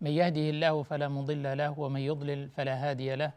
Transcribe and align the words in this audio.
من 0.00 0.10
يهده 0.10 0.40
الله 0.50 0.82
فلا 0.82 1.08
مضل 1.08 1.58
له 1.58 1.78
ومن 1.80 2.00
يضلل 2.00 2.48
فلا 2.48 2.74
هادي 2.90 3.14
له. 3.14 3.32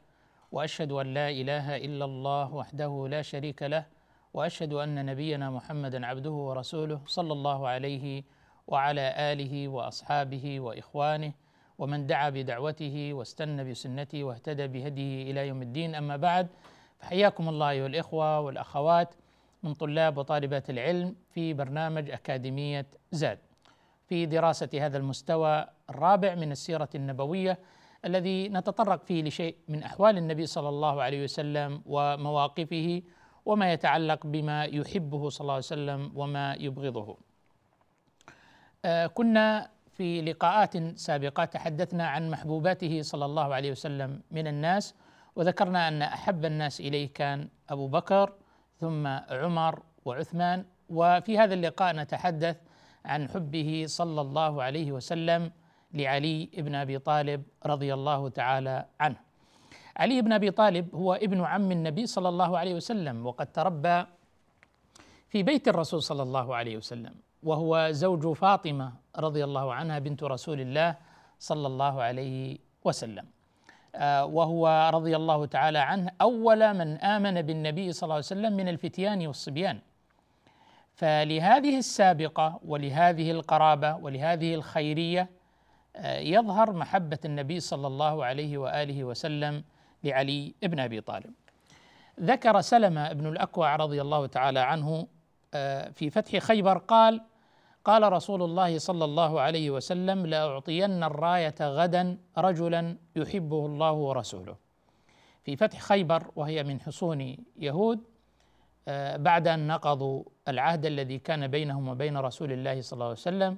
وأشهد 0.52 0.92
أن 0.92 1.14
لا 1.14 1.30
إله 1.30 1.78
إلا 1.78 2.06
الله 2.06 2.54
وحده 2.54 3.08
لا 3.10 3.22
شريك 3.22 3.64
له 3.64 3.86
وأشهد 4.34 4.74
أن 4.74 5.06
نبينا 5.06 5.50
محمدا 5.50 6.06
عبده 6.06 6.32
ورسوله 6.32 7.02
صلى 7.06 7.34
الله 7.34 7.68
عليه 7.68 8.24
وعلى 8.68 9.14
آله 9.18 9.68
وأصحابه 9.68 10.60
وإخوانه 10.60 11.34
ومن 11.78 12.08
دعا 12.08 12.30
بدعوته 12.30 13.14
واستنى 13.14 13.72
بسنته 13.72 14.24
واهتدى 14.24 14.68
بهديه 14.68 15.32
إلى 15.32 15.48
يوم 15.48 15.62
الدين. 15.62 15.96
أما 15.96 16.18
بعد 16.18 16.48
فحياكم 17.00 17.50
الله 17.50 17.70
أيها 17.70 17.88
الإخوة 17.88 18.40
والأخوات 18.40 19.16
من 19.64 19.74
طلاب 19.74 20.18
وطالبات 20.18 20.70
العلم 20.70 21.16
في 21.34 21.54
برنامج 21.54 22.10
أكاديمية 22.10 22.86
زاد. 23.12 23.40
في 24.08 24.26
دراسة 24.26 24.70
هذا 24.74 24.98
المستوى 24.98 25.68
الرابع 25.92 26.36
من 26.36 26.52
السيرة 26.52 26.90
النبوية 26.96 27.60
الذي 28.06 28.50
نتطرق 28.50 29.04
فيه 29.04 29.24
لشيء 29.24 29.56
من 29.68 29.84
أحوال 29.84 30.18
النبي 30.18 30.46
صلى 30.46 30.70
الله 30.70 31.02
عليه 31.04 31.24
وسلم 31.24 31.82
ومواقفه 31.86 33.02
وما 33.46 33.74
يتعلق 33.74 34.26
بما 34.26 34.64
يحبه 34.64 35.30
صلى 35.30 35.42
الله 35.42 35.54
عليه 35.54 35.72
وسلم 35.74 36.12
وما 36.16 36.56
يبغضه. 36.60 37.18
آه 38.86 39.08
كنا 39.08 39.70
في 39.92 40.22
لقاءات 40.22 40.98
سابقة 40.98 41.46
تحدثنا 41.46 42.08
عن 42.08 42.30
محبوباته 42.30 43.02
صلى 43.02 43.26
الله 43.26 43.54
عليه 43.56 43.72
وسلم 43.72 44.22
من 44.32 44.48
الناس 44.48 44.96
وذكرنا 45.36 45.88
أن 45.88 46.02
أحب 46.02 46.46
الناس 46.46 46.80
إليه 46.80 47.14
كان 47.14 47.50
أبو 47.70 47.88
بكر 47.88 48.34
ثم 48.80 49.08
عمر 49.08 49.84
وعثمان 50.06 50.66
وفي 50.90 51.38
هذا 51.38 51.54
اللقاء 51.54 51.96
نتحدث 51.96 52.58
عن 53.06 53.30
حبه 53.30 53.84
صلى 53.88 54.22
الله 54.22 54.64
عليه 54.64 54.92
وسلم 54.92 55.52
لعلي 55.94 56.50
بن 56.58 56.76
أبي 56.76 57.00
طالب 57.00 57.44
رضي 57.66 57.94
الله 57.94 58.30
تعالى 58.30 58.86
عنه. 59.00 59.16
علي 59.98 60.22
بن 60.22 60.32
أبي 60.34 60.52
طالب 60.52 60.96
هو 60.96 61.14
ابن 61.14 61.42
عم 61.44 61.72
النبي 61.72 62.06
صلى 62.06 62.30
الله 62.30 62.58
عليه 62.58 62.76
وسلم 62.76 63.26
وقد 63.26 63.52
تربى 63.52 64.06
في 65.30 65.44
بيت 65.44 65.68
الرسول 65.68 66.02
صلى 66.04 66.24
الله 66.24 66.56
عليه 66.56 66.78
وسلم 66.78 67.14
وهو 67.44 67.92
زوج 67.92 68.34
فاطمة 68.38 68.94
رضي 69.18 69.44
الله 69.44 69.74
عنها 69.74 70.00
بنت 70.00 70.24
رسول 70.24 70.62
الله 70.62 70.96
صلى 71.40 71.68
الله 71.68 72.02
عليه 72.02 72.58
وسلم. 72.84 73.26
وهو 74.24 74.92
رضي 74.94 75.16
الله 75.16 75.46
تعالى 75.46 75.80
عنه 75.80 76.12
أول 76.22 76.74
من 76.74 76.98
آمن 76.98 77.42
بالنبي 77.42 77.92
صلى 77.92 78.04
الله 78.04 78.16
عليه 78.16 78.26
وسلم 78.26 78.54
من 78.54 78.68
الفتيان 78.68 79.28
والصبيان 79.28 79.80
فلهذه 80.94 81.78
السابقة 81.78 82.60
ولهذه 82.66 83.32
القرابة 83.32 83.96
ولهذه 83.96 84.56
الخيرية 84.56 85.30
يظهر 86.06 86.74
محبة 86.74 87.20
النبي 87.26 87.60
صلى 87.60 87.88
الله 87.88 88.26
عليه 88.26 88.58
وآله 88.58 89.04
وسلم 89.04 89.64
لعلي 90.04 90.56
بن 90.64 90.80
أبي 90.80 91.02
طالب. 91.02 91.34
ذكر 92.20 92.62
سلمة 92.62 93.14
بن 93.14 93.28
الأكوع 93.28 93.76
رضي 93.76 94.02
الله 94.02 94.26
تعالى 94.26 94.60
عنه 94.60 95.08
في 95.94 96.10
فتح 96.10 96.38
خيبر 96.38 96.78
قال 96.78 97.22
قال 97.86 98.14
رسول 98.14 98.42
الله 98.44 98.78
صلى 98.78 99.06
الله 99.06 99.42
عليه 99.42 99.70
وسلم 99.72 100.26
لاعطين 100.26 101.04
الراية 101.04 101.56
غدا 101.62 102.18
رجلا 102.38 102.98
يحبه 103.16 103.66
الله 103.66 103.92
ورسوله 103.92 104.56
في 105.44 105.56
فتح 105.56 105.80
خيبر 105.80 106.32
وهي 106.36 106.64
من 106.64 106.80
حصون 106.82 107.38
يهود 107.58 108.00
بعد 109.16 109.48
أن 109.48 109.68
نقضوا 109.68 110.24
العهد 110.48 110.86
الذي 110.86 111.20
كان 111.20 111.48
بينهم 111.48 111.88
وبين 111.88 112.18
رسول 112.18 112.52
الله 112.52 112.82
صلى 112.82 112.94
الله 112.98 113.06
عليه 113.06 113.14
وسلم 113.14 113.58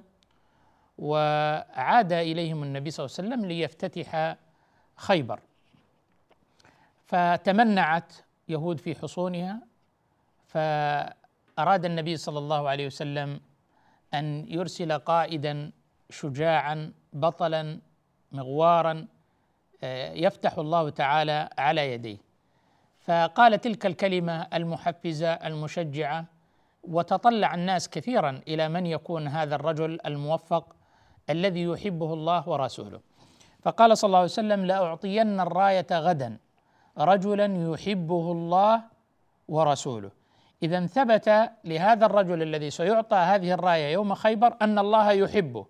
وعاد 0.98 2.12
إليهم 2.12 2.62
النبي 2.62 2.90
صلى 2.90 3.06
الله 3.06 3.16
عليه 3.18 3.28
وسلم 3.28 3.48
ليفتتح 3.48 4.36
خيبر. 4.96 5.40
فتمنعت 7.04 8.12
يهود 8.48 8.80
في 8.80 8.94
حصونها 8.94 9.60
فأراد 10.46 11.84
النبي 11.84 12.16
صلى 12.16 12.38
الله 12.38 12.68
عليه 12.68 12.86
وسلم 12.86 13.40
أن 14.14 14.46
يرسل 14.48 14.92
قائدا 14.92 15.72
شجاعا 16.10 16.92
بطلا 17.12 17.80
مغوارا 18.32 19.06
يفتح 20.14 20.58
الله 20.58 20.90
تعالى 20.90 21.48
على 21.58 21.92
يديه. 21.92 22.16
فقال 23.00 23.60
تلك 23.60 23.86
الكلمة 23.86 24.46
المحفزة 24.54 25.32
المشجعة 25.32 26.24
وتطلع 26.84 27.54
الناس 27.54 27.88
كثيرا 27.88 28.40
إلى 28.48 28.68
من 28.68 28.86
يكون 28.86 29.28
هذا 29.28 29.54
الرجل 29.54 29.98
الموفق 30.06 30.76
الذي 31.30 31.62
يحبه 31.62 32.14
الله 32.14 32.48
ورسوله. 32.48 33.00
فقال 33.62 33.98
صلى 33.98 34.08
الله 34.08 34.18
عليه 34.18 34.38
وسلم 34.38 34.64
لأعطين 34.64 35.40
الراية 35.40 35.86
غدا. 35.92 36.38
رجلا 36.98 37.72
يحبه 37.72 38.32
الله 38.32 38.82
ورسوله. 39.48 40.10
إذا 40.62 40.86
ثبت 40.86 41.50
لهذا 41.64 42.06
الرجل 42.06 42.42
الذي 42.42 42.70
سيعطى 42.70 43.16
هذه 43.16 43.52
الراية 43.52 43.92
يوم 43.92 44.14
خيبر 44.14 44.56
أن 44.62 44.78
الله 44.78 45.12
يحبه 45.12 45.66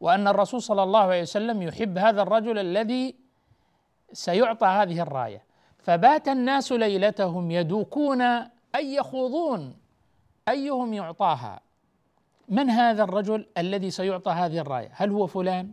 وأن 0.00 0.28
الرسول 0.28 0.62
صلى 0.62 0.82
الله 0.82 1.00
عليه 1.00 1.22
وسلم 1.22 1.62
يحب 1.62 1.98
هذا 1.98 2.22
الرجل 2.22 2.58
الذي 2.58 3.14
سيعطى 4.12 4.66
هذه 4.66 5.00
الراية. 5.00 5.44
فبات 5.78 6.28
الناس 6.28 6.72
ليلتهم 6.72 7.50
يدوكون 7.50 8.22
أي 8.74 8.94
يخوضون 8.94 9.76
أيهم 10.48 10.94
يعطاها. 10.94 11.60
من 12.52 12.70
هذا 12.70 13.02
الرجل 13.04 13.46
الذي 13.58 13.90
سيعطى 13.90 14.30
هذه 14.30 14.58
الراية؟ 14.58 14.90
هل 14.92 15.10
هو 15.10 15.26
فلان؟ 15.26 15.72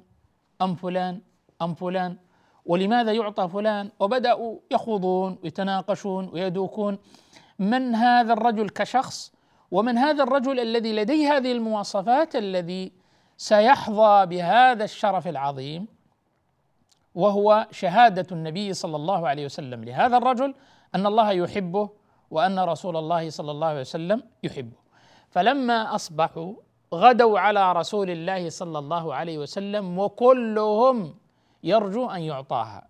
أم 0.61 0.75
فلان؟ 0.75 1.21
أم 1.61 1.73
فلان؟ 1.73 2.17
ولماذا 2.65 3.11
يعطى 3.11 3.47
فلان؟ 3.47 3.91
وبدأوا 3.99 4.59
يخوضون 4.71 5.37
ويتناقشون 5.43 6.29
ويدوكون. 6.33 6.97
من 7.59 7.95
هذا 7.95 8.33
الرجل 8.33 8.69
كشخص؟ 8.69 9.33
ومن 9.71 9.97
هذا 9.97 10.23
الرجل 10.23 10.59
الذي 10.59 10.93
لديه 10.93 11.37
هذه 11.37 11.51
المواصفات 11.51 12.35
الذي 12.35 12.91
سيحظى 13.37 14.25
بهذا 14.25 14.83
الشرف 14.83 15.27
العظيم؟ 15.27 15.87
وهو 17.15 17.67
شهادة 17.71 18.27
النبي 18.31 18.73
صلى 18.73 18.95
الله 18.95 19.27
عليه 19.27 19.45
وسلم. 19.45 19.83
لهذا 19.83 20.17
الرجل 20.17 20.55
أن 20.95 21.05
الله 21.05 21.31
يحبه 21.31 21.89
وأن 22.31 22.59
رسول 22.59 22.97
الله 22.97 23.29
صلى 23.29 23.51
الله 23.51 23.67
عليه 23.67 23.79
وسلم 23.79 24.23
يحبه. 24.43 24.77
فلما 25.29 25.95
أصبحوا 25.95 26.53
غدوا 26.93 27.39
على 27.39 27.71
رسول 27.71 28.09
الله 28.09 28.49
صلى 28.49 28.79
الله 28.79 29.15
عليه 29.15 29.37
وسلم 29.37 29.99
وكلهم 29.99 31.15
يرجو 31.63 32.09
أن 32.09 32.21
يعطاها. 32.21 32.87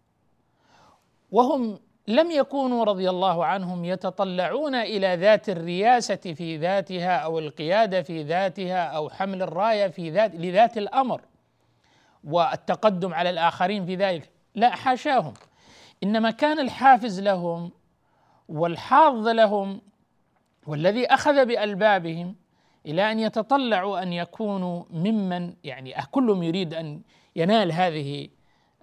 وهم 1.31 1.79
لم 2.07 2.31
يكونوا 2.31 2.83
رضي 2.83 3.09
الله 3.09 3.45
عنهم 3.45 3.85
يتطلعون 3.85 4.75
إلى 4.75 5.15
ذات 5.15 5.49
الرياسة 5.49 6.15
في 6.15 6.57
ذاتها 6.57 7.17
أو 7.17 7.39
القيادة 7.39 8.01
في 8.01 8.23
ذاتها 8.23 8.83
أو 8.85 9.09
حمل 9.09 9.41
الراية 9.41 9.87
في 9.87 10.09
ذات 10.09 10.35
لذات 10.35 10.77
الأمر 10.77 11.21
والتقدم 12.23 13.13
على 13.13 13.29
الآخرين 13.29 13.85
في 13.85 13.95
ذلك. 13.95 14.29
لا 14.55 14.69
حاشاهم. 14.69 15.33
إنما 16.03 16.31
كان 16.31 16.59
الحافز 16.59 17.19
لهم 17.21 17.71
والحاض 18.49 19.27
لهم 19.27 19.81
والذي 20.67 21.05
أخذ 21.05 21.45
بألبابهم 21.45 22.35
إلى 22.85 23.11
أن 23.11 23.19
يتطلعوا 23.19 24.03
أن 24.03 24.13
يكونوا 24.13 24.83
ممن 24.89 25.53
يعني 25.63 25.95
كلهم 26.11 26.43
يريد 26.43 26.73
أن 26.73 27.01
ينال 27.35 27.71
هذه 27.71 28.29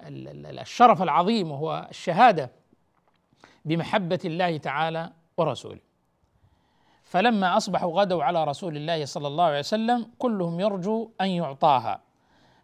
الشرف 0.00 1.02
العظيم 1.02 1.50
وهو 1.50 1.86
الشهادة 1.90 2.50
بمحبة 3.64 4.18
الله 4.24 4.56
تعالى 4.56 5.12
ورسوله. 5.36 5.80
فلما 7.02 7.56
أصبحوا 7.56 8.00
غدوا 8.00 8.24
على 8.24 8.44
رسول 8.44 8.76
الله 8.76 9.04
صلى 9.04 9.26
الله 9.26 9.44
عليه 9.44 9.58
وسلم 9.58 10.10
كلهم 10.18 10.60
يرجو 10.60 11.10
أن 11.20 11.28
يعطاها. 11.28 12.00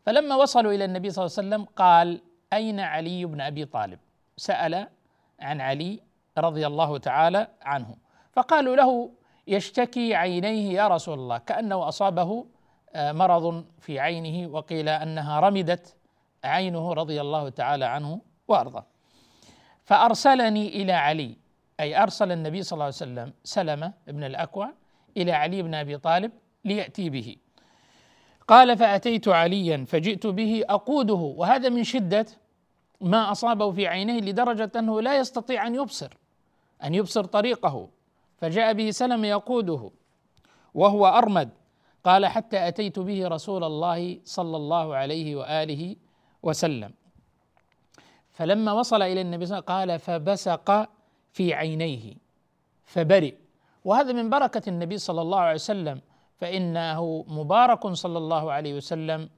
فلما 0.06 0.34
وصلوا 0.34 0.72
إلى 0.72 0.84
النبي 0.84 1.10
صلى 1.10 1.24
الله 1.24 1.36
عليه 1.38 1.48
وسلم 1.48 1.64
قال 1.76 2.22
أين 2.52 2.80
علي 2.80 3.24
بن 3.24 3.40
أبي 3.40 3.64
طالب؟ 3.64 3.98
سأل 4.36 4.88
عن 5.40 5.60
علي 5.60 6.00
رضي 6.38 6.66
الله 6.66 6.98
تعالى 6.98 7.48
عنه. 7.62 7.96
فقالوا 8.32 8.76
له 8.76 9.10
يشتكي 9.46 10.14
عينيه 10.14 10.72
يا 10.72 10.88
رسول 10.88 11.18
الله 11.18 11.38
كأنه 11.38 11.88
أصابه 11.88 12.46
آه، 12.94 13.12
مرض 13.12 13.64
في 13.80 14.00
عينه 14.00 14.50
وقيل 14.50 14.88
أنها 14.88 15.40
رمدت 15.40 15.96
عينه 16.44 16.92
رضي 16.92 17.20
الله 17.20 17.48
تعالى 17.48 17.84
عنه 17.84 18.20
وأرضاه. 18.48 18.86
فأرسلني 19.84 20.68
إلى 20.68 20.92
علي 20.92 21.36
أي 21.80 22.02
أرسل 22.02 22.32
النبي 22.32 22.62
صلى 22.62 22.76
الله 22.76 22.84
عليه 22.84 22.94
وسلم 22.94 23.32
سلمة 23.44 23.92
بن 24.06 24.24
الأكوع 24.24 24.72
إلى 25.16 25.32
علي 25.32 25.62
بن 25.62 25.74
أبي 25.74 25.98
طالب 25.98 26.32
ليأتي 26.64 27.10
به. 27.10 27.36
قال 28.48 28.78
فأتيت 28.78 29.28
عليا 29.28 29.84
فجئت 29.88 30.26
به 30.26 30.64
أقوده 30.68 31.34
وهذا 31.36 31.68
من 31.68 31.84
شدة 31.84 32.26
ما 33.00 33.32
أصابه 33.32 33.72
في 33.72 33.86
عينيه 33.86 34.20
لدرجة 34.20 34.70
أنه 34.76 35.00
لا 35.00 35.16
يستطيع 35.16 35.66
أن 35.66 35.74
يبصر 35.74 36.16
أن 36.84 36.94
يبصر 36.94 37.24
طريقه. 37.24 37.88
فجاء 38.42 38.72
به 38.74 38.90
سلم 38.90 39.24
يقوده 39.24 39.90
وهو 40.74 41.06
أرمد. 41.06 41.50
قال 42.04 42.26
حتى 42.26 42.68
أتيت 42.68 42.98
به 42.98 43.28
رسول 43.28 43.64
الله 43.64 44.18
صلى 44.24 44.56
الله 44.56 44.86
عليه 44.96 45.36
وآله 45.36 45.96
وسلم. 46.42 46.90
فلما 48.32 48.72
وصل 48.72 49.02
إلى 49.02 49.20
النبي 49.20 49.46
صلى 49.46 49.58
الله 49.58 49.70
عليه 49.70 49.94
وسلم 49.94 49.98
قال 49.98 49.98
فبسق 49.98 50.88
في 51.30 51.54
عينيه 51.54 52.14
فبرئ. 52.84 53.34
وهذا 53.84 54.12
من 54.12 54.30
بركة 54.30 54.62
النبي 54.68 54.98
صلى 54.98 55.22
الله 55.22 55.40
عليه 55.40 55.54
وسلم 55.54 56.00
فإنه 56.38 57.24
مبارك 57.28 57.86
صلى 57.86 58.18
الله 58.18 58.52
عليه 58.52 58.74
وسلم 58.74 59.30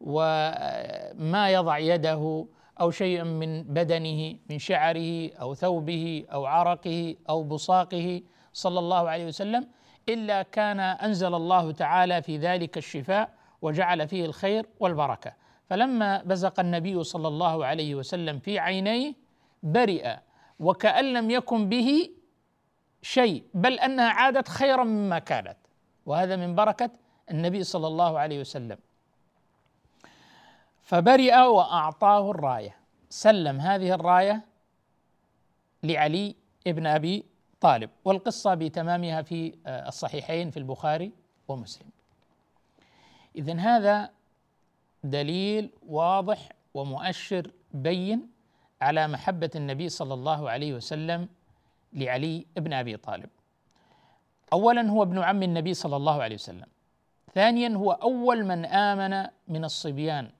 وما 0.00 1.50
يضع 1.50 1.78
يده 1.78 2.46
أو 2.80 2.90
شيئا 2.90 3.24
من 3.24 3.62
بدنه 3.62 4.36
من 4.50 4.58
شعره 4.58 5.30
أو 5.42 5.54
ثوبه 5.54 6.24
أو 6.32 6.46
عرقه 6.46 7.16
أو 7.28 7.42
بصاقه 7.42 8.22
صلى 8.52 8.78
الله 8.78 9.10
عليه 9.10 9.26
وسلم 9.26 9.68
إلا 10.08 10.42
كان 10.42 10.80
أنزل 10.80 11.34
الله 11.34 11.72
تعالى 11.72 12.22
في 12.22 12.36
ذلك 12.38 12.78
الشفاء 12.78 13.34
وجعل 13.62 14.08
فيه 14.08 14.24
الخير 14.24 14.66
والبركة. 14.80 15.32
فلما 15.70 16.22
بزق 16.22 16.60
النبي 16.60 17.04
صلى 17.04 17.28
الله 17.28 17.66
عليه 17.66 17.94
وسلم 17.94 18.38
في 18.38 18.58
عينيه 18.58 19.14
برئ 19.62 20.16
وكأن 20.60 21.12
لم 21.12 21.30
يكن 21.30 21.68
به 21.68 22.10
شيء 23.02 23.44
بل 23.54 23.78
أنها 23.78 24.10
عادت 24.10 24.48
خيرا 24.48 24.84
مما 24.84 25.18
كانت. 25.18 25.56
وهذا 26.06 26.36
من 26.36 26.54
بركة 26.54 26.90
النبي 27.30 27.64
صلى 27.64 27.86
الله 27.86 28.18
عليه 28.18 28.40
وسلم. 28.40 28.78
فبرئ 30.82 31.36
وأعطاه 31.36 32.30
الراية. 32.30 32.76
سلم 33.10 33.60
هذه 33.60 33.94
الراية 33.94 34.44
لعلي 35.82 36.36
ابن 36.66 36.86
أبي 36.86 37.31
طالب 37.62 37.90
والقصة 38.04 38.54
بتمامها 38.54 39.22
في 39.22 39.54
آه، 39.66 39.88
الصحيحين 39.88 40.50
في 40.50 40.56
البخاري 40.56 41.12
ومسلم. 41.48 41.88
اذا 43.36 43.54
هذا 43.54 44.10
دليل 45.04 45.70
واضح 45.86 46.48
ومؤشر 46.74 47.50
بين 47.74 48.28
على 48.80 49.08
محبة 49.08 49.50
النبي 49.56 49.88
صلى 49.88 50.14
الله 50.14 50.50
عليه 50.50 50.74
وسلم 50.74 51.28
لعلي 51.92 52.46
بن 52.56 52.72
أبي 52.72 52.96
طالب. 52.96 53.30
اولا 54.52 54.88
هو 54.88 55.02
ابن 55.02 55.18
عم 55.18 55.42
النبي 55.42 55.74
صلى 55.74 55.96
الله 55.96 56.22
عليه 56.22 56.34
وسلم. 56.34 56.66
ثانيا 57.34 57.68
هو 57.68 57.92
أول 57.92 58.44
من 58.44 58.64
آمن 58.64 59.26
من 59.48 59.64
الصبيان 59.64 60.30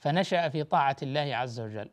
فنشأ 0.00 0.48
في 0.48 0.64
طاعة 0.64 0.96
الله 1.02 1.36
عز 1.36 1.60
وجل. 1.60 1.90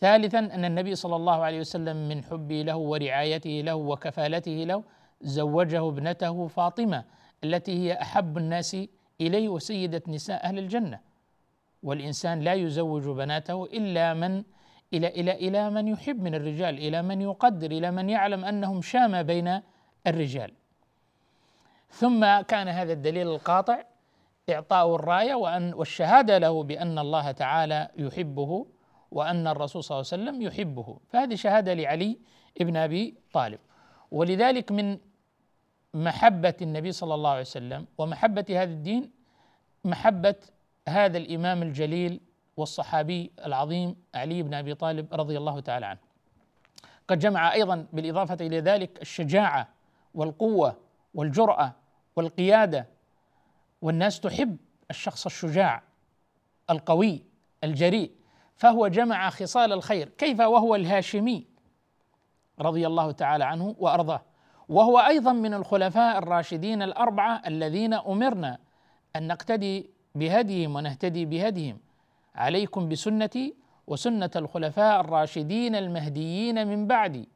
ثالثا 0.00 0.38
أن 0.38 0.64
النبي 0.64 0.94
صلى 0.94 1.16
الله 1.16 1.44
عليه 1.44 1.60
وسلم 1.60 2.08
من 2.08 2.24
حبه 2.24 2.62
له 2.62 2.76
ورعايته 2.76 3.50
له 3.50 3.74
وكفالته 3.74 4.50
له 4.52 4.84
زوجه 5.20 5.88
ابنته 5.88 6.46
فاطمة 6.46 7.04
التي 7.44 7.72
هي 7.72 8.02
أحب 8.02 8.38
الناس 8.38 8.76
إليه 9.20 9.48
وسيدة 9.48 10.02
نساء 10.08 10.44
أهل 10.44 10.58
الجنة. 10.58 11.00
والإنسان 11.82 12.40
لا 12.40 12.54
يزوج 12.54 13.08
بناته 13.08 13.64
إلا 13.64 14.14
من 14.14 14.42
إلى 14.94 15.08
إلى 15.08 15.32
إلى 15.32 15.70
من 15.70 15.88
يحب 15.88 16.22
من 16.22 16.34
الرجال 16.34 16.78
إلى 16.78 17.02
من 17.02 17.20
يقدر 17.20 17.70
إلى 17.70 17.90
من 17.90 18.10
يعلم 18.10 18.44
أنهم 18.44 18.82
شامه 18.82 19.22
بين 19.22 19.60
الرجال. 20.06 20.52
ثم 21.90 22.40
كان 22.40 22.68
هذا 22.68 22.92
الدليل 22.92 23.28
القاطع 23.28 23.82
إعطاء 24.50 24.94
الراية 24.94 25.34
وأن 25.34 25.74
والشهادة 25.74 26.38
له 26.38 26.62
بأن 26.62 26.98
الله 26.98 27.30
تعالى 27.30 27.88
يحبه 27.96 28.66
وأن 29.10 29.46
الرسول 29.46 29.84
صلى 29.84 29.96
الله 29.96 30.08
عليه 30.12 30.22
وسلم 30.22 30.42
يحبه. 30.42 30.98
فهذه 31.08 31.34
شهادة 31.34 31.74
لعلي 31.74 32.18
ابن 32.60 32.76
أبي 32.76 33.14
طالب. 33.32 33.58
ولذلك 34.10 34.72
من 34.72 34.98
محبة 35.94 36.54
النبي 36.62 36.92
صلى 36.92 37.14
الله 37.14 37.30
عليه 37.30 37.40
وسلم 37.40 37.86
ومحبة 37.98 38.44
هذا 38.50 38.62
الدين 38.72 39.10
محبة 39.84 40.34
هذا 40.88 41.18
الإمام 41.18 41.62
الجليل 41.62 42.20
والصحابي 42.56 43.30
العظيم 43.46 43.96
علي 44.14 44.42
بن 44.42 44.54
أبي 44.54 44.74
طالب 44.74 45.14
رضي 45.14 45.38
الله 45.38 45.60
تعالى 45.60 45.86
عنه. 45.86 45.98
قد 47.08 47.18
جمع 47.18 47.52
أيضا 47.52 47.86
بالإضافة 47.92 48.46
إلى 48.46 48.60
ذلك 48.60 49.02
الشجاعة 49.02 49.68
والقوة 50.14 50.76
والجرأة 51.14 51.74
والقيادة. 52.16 52.86
والناس 53.82 54.20
تحب 54.20 54.56
الشخص 54.90 55.26
الشجاع 55.26 55.82
القوي 56.70 57.22
الجريء. 57.64 58.10
فهو 58.56 58.88
جمع 58.88 59.30
خصال 59.30 59.72
الخير. 59.72 60.08
كيف 60.08 60.40
وهو 60.40 60.74
الهاشمي 60.74 61.46
رضي 62.60 62.86
الله 62.86 63.12
تعالى 63.12 63.44
عنه 63.44 63.74
وأرضاه؟ 63.78 64.22
وهو 64.68 64.98
أيضا 64.98 65.32
من 65.32 65.54
الخلفاء 65.54 66.18
الراشدين 66.18 66.82
الأربعة 66.82 67.42
الذين 67.46 67.94
أمرنا 67.94 68.58
أن 69.16 69.26
نقتدي 69.26 69.90
بهديهم 70.14 70.76
ونهتدي 70.76 71.24
بهديهم. 71.24 71.78
عليكم 72.34 72.88
بسنتي 72.88 73.54
وسنة 73.86 74.30
الخلفاء 74.36 75.00
الراشدين 75.00 75.74
المهديين 75.74 76.66
من 76.66 76.86
بعدي. 76.86 77.28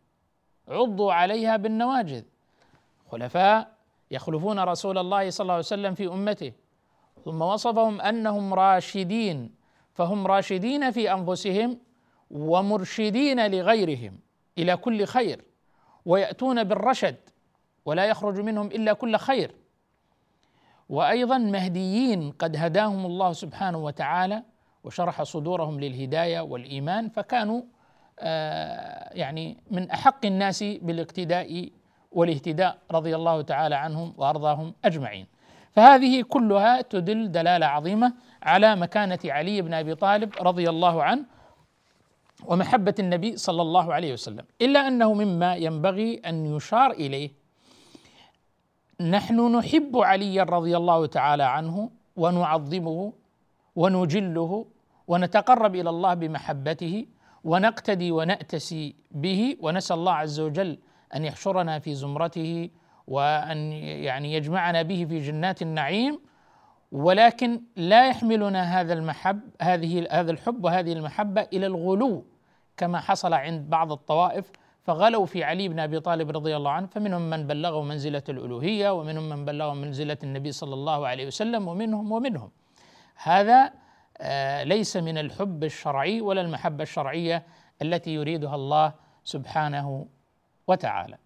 عضوا 0.68 1.12
عليها 1.12 1.56
بالنواجذ. 1.56 2.22
خلفاء 3.10 3.72
يخلفون 4.10 4.60
رسول 4.60 4.98
الله 4.98 5.30
صلى 5.30 5.44
الله 5.44 5.54
عليه 5.54 5.64
وسلم 5.64 5.94
في 5.94 6.06
أمته. 6.06 6.52
ثم 7.24 7.42
وصفهم 7.42 8.00
أنهم 8.00 8.54
راشدين. 8.54 9.59
فهم 9.94 10.26
راشدين 10.26 10.90
في 10.90 11.12
أنفسهم 11.12 11.78
ومرشدين 12.30 13.50
لغيرهم 13.50 14.18
إلى 14.58 14.76
كل 14.76 15.04
خير 15.04 15.44
ويأتون 16.04 16.64
بالرشد 16.64 17.16
ولا 17.84 18.04
يخرج 18.04 18.40
منهم 18.40 18.66
إلا 18.66 18.92
كل 18.92 19.16
خير 19.16 19.54
وأيضا 20.88 21.38
مهديين 21.38 22.30
قد 22.30 22.56
هداهم 22.56 23.06
الله 23.06 23.32
سبحانه 23.32 23.78
وتعالى 23.78 24.42
وشرح 24.84 25.22
صدورهم 25.22 25.80
للهداية 25.80 26.40
والإيمان 26.40 27.08
فكانوا 27.08 27.62
آه 28.18 29.10
يعني 29.14 29.56
من 29.70 29.90
أحق 29.90 30.26
الناس 30.26 30.62
بالاقتداء 30.62 31.70
والاهتداء 32.12 32.78
رضي 32.90 33.16
الله 33.16 33.42
تعالى 33.42 33.74
عنهم 33.74 34.14
وأرضاهم 34.16 34.74
أجمعين. 34.84 35.26
فهذه 35.72 36.22
كلها 36.22 36.82
تدل 36.82 37.32
دلالة 37.32 37.66
عظيمة 37.66 38.12
على 38.42 38.76
مكانة 38.76 39.18
علي 39.24 39.62
بن 39.62 39.74
أبي 39.74 39.94
طالب 39.94 40.34
رضي 40.40 40.68
الله 40.70 41.02
عنه 41.02 41.24
ومحبة 42.46 42.94
النبي 42.98 43.36
صلى 43.36 43.62
الله 43.62 43.94
عليه 43.94 44.12
وسلم، 44.12 44.44
إلا 44.62 44.88
أنه 44.88 45.14
مما 45.14 45.56
ينبغي 45.56 46.14
أن 46.26 46.56
يشار 46.56 46.90
إليه 46.90 47.30
نحن 49.00 49.56
نحب 49.56 49.96
عليا 49.96 50.42
رضي 50.42 50.76
الله 50.76 51.06
تعالى 51.06 51.42
عنه 51.42 51.90
ونعظمه 52.16 53.12
ونجله 53.76 54.66
ونتقرب 55.08 55.74
إلى 55.74 55.90
الله 55.90 56.14
بمحبته 56.14 57.06
ونقتدي 57.44 58.12
ونأتسي 58.12 58.94
به 59.10 59.56
ونسأل 59.60 59.98
الله 59.98 60.12
عز 60.12 60.40
وجل 60.40 60.78
أن 61.14 61.24
يحشرنا 61.24 61.78
في 61.78 61.94
زمرته 61.94 62.70
وأن 63.10 63.72
يعني 63.72 64.34
يجمعنا 64.34 64.82
به 64.82 65.06
في 65.08 65.18
جنات 65.18 65.62
النعيم 65.62 66.20
ولكن 66.92 67.62
لا 67.76 68.08
يحملنا 68.08 68.80
هذا 68.80 68.92
المحب 68.92 69.40
هذه 69.62 70.06
هذا 70.10 70.30
الحب 70.30 70.64
وهذه 70.64 70.92
المحبة 70.92 71.42
إلى 71.52 71.66
الغلو 71.66 72.24
كما 72.76 73.00
حصل 73.00 73.32
عند 73.34 73.70
بعض 73.70 73.92
الطوائف. 73.92 74.52
فغلوا 74.82 75.26
في 75.26 75.44
علي 75.44 75.68
بن 75.68 75.78
أبي 75.78 76.00
طالب 76.00 76.30
رضي 76.30 76.56
الله 76.56 76.70
عنه 76.70 76.86
فمنهم 76.86 77.30
من 77.30 77.46
بلغوا 77.46 77.84
منزلة 77.84 78.22
الألوهية 78.28 78.90
ومنهم 78.90 79.28
من 79.28 79.44
بلغوا 79.44 79.74
منزلة 79.74 80.18
النبي 80.22 80.52
صلى 80.52 80.74
الله 80.74 81.06
عليه 81.06 81.26
وسلم 81.26 81.68
ومنهم 81.68 82.12
ومنهم. 82.12 82.50
هذا 83.22 83.72
آه، 84.18 84.62
ليس 84.64 84.96
من 84.96 85.18
الحب 85.18 85.64
الشرعي 85.64 86.20
ولا 86.20 86.40
المحبة 86.40 86.82
الشرعية 86.82 87.46
التي 87.82 88.14
يريدها 88.14 88.54
الله 88.54 88.92
سبحانه 89.24 90.06
وتعالى. 90.66 91.18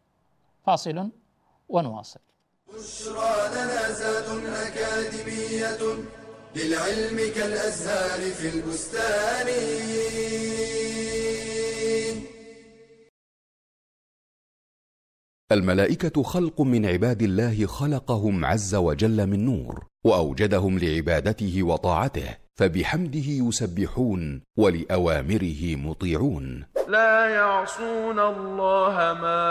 فاصل. 0.66 1.10
ونواصل. 1.74 2.20
بشرى 2.68 3.34
لنا 3.54 3.92
زاد 3.92 4.28
أكاديمية 4.66 5.82
للعلم 6.56 7.18
كالأزهار 7.34 8.20
في 8.30 8.48
البستان. 8.48 9.48
الملائكة 15.52 16.22
خلق 16.22 16.60
من 16.60 16.86
عباد 16.86 17.22
الله 17.22 17.66
خلقهم 17.66 18.44
عز 18.44 18.74
وجل 18.74 19.26
من 19.26 19.44
نور 19.44 19.86
وأوجدهم 20.04 20.78
لعبادته 20.78 21.62
وطاعته 21.62 22.36
فبحمده 22.54 23.26
يسبحون 23.26 24.42
ولأوامره 24.58 25.76
مطيعون. 25.76 26.64
لا 26.88 27.28
يعصون 27.28 28.18
الله 28.18 28.96
ما 29.22 29.42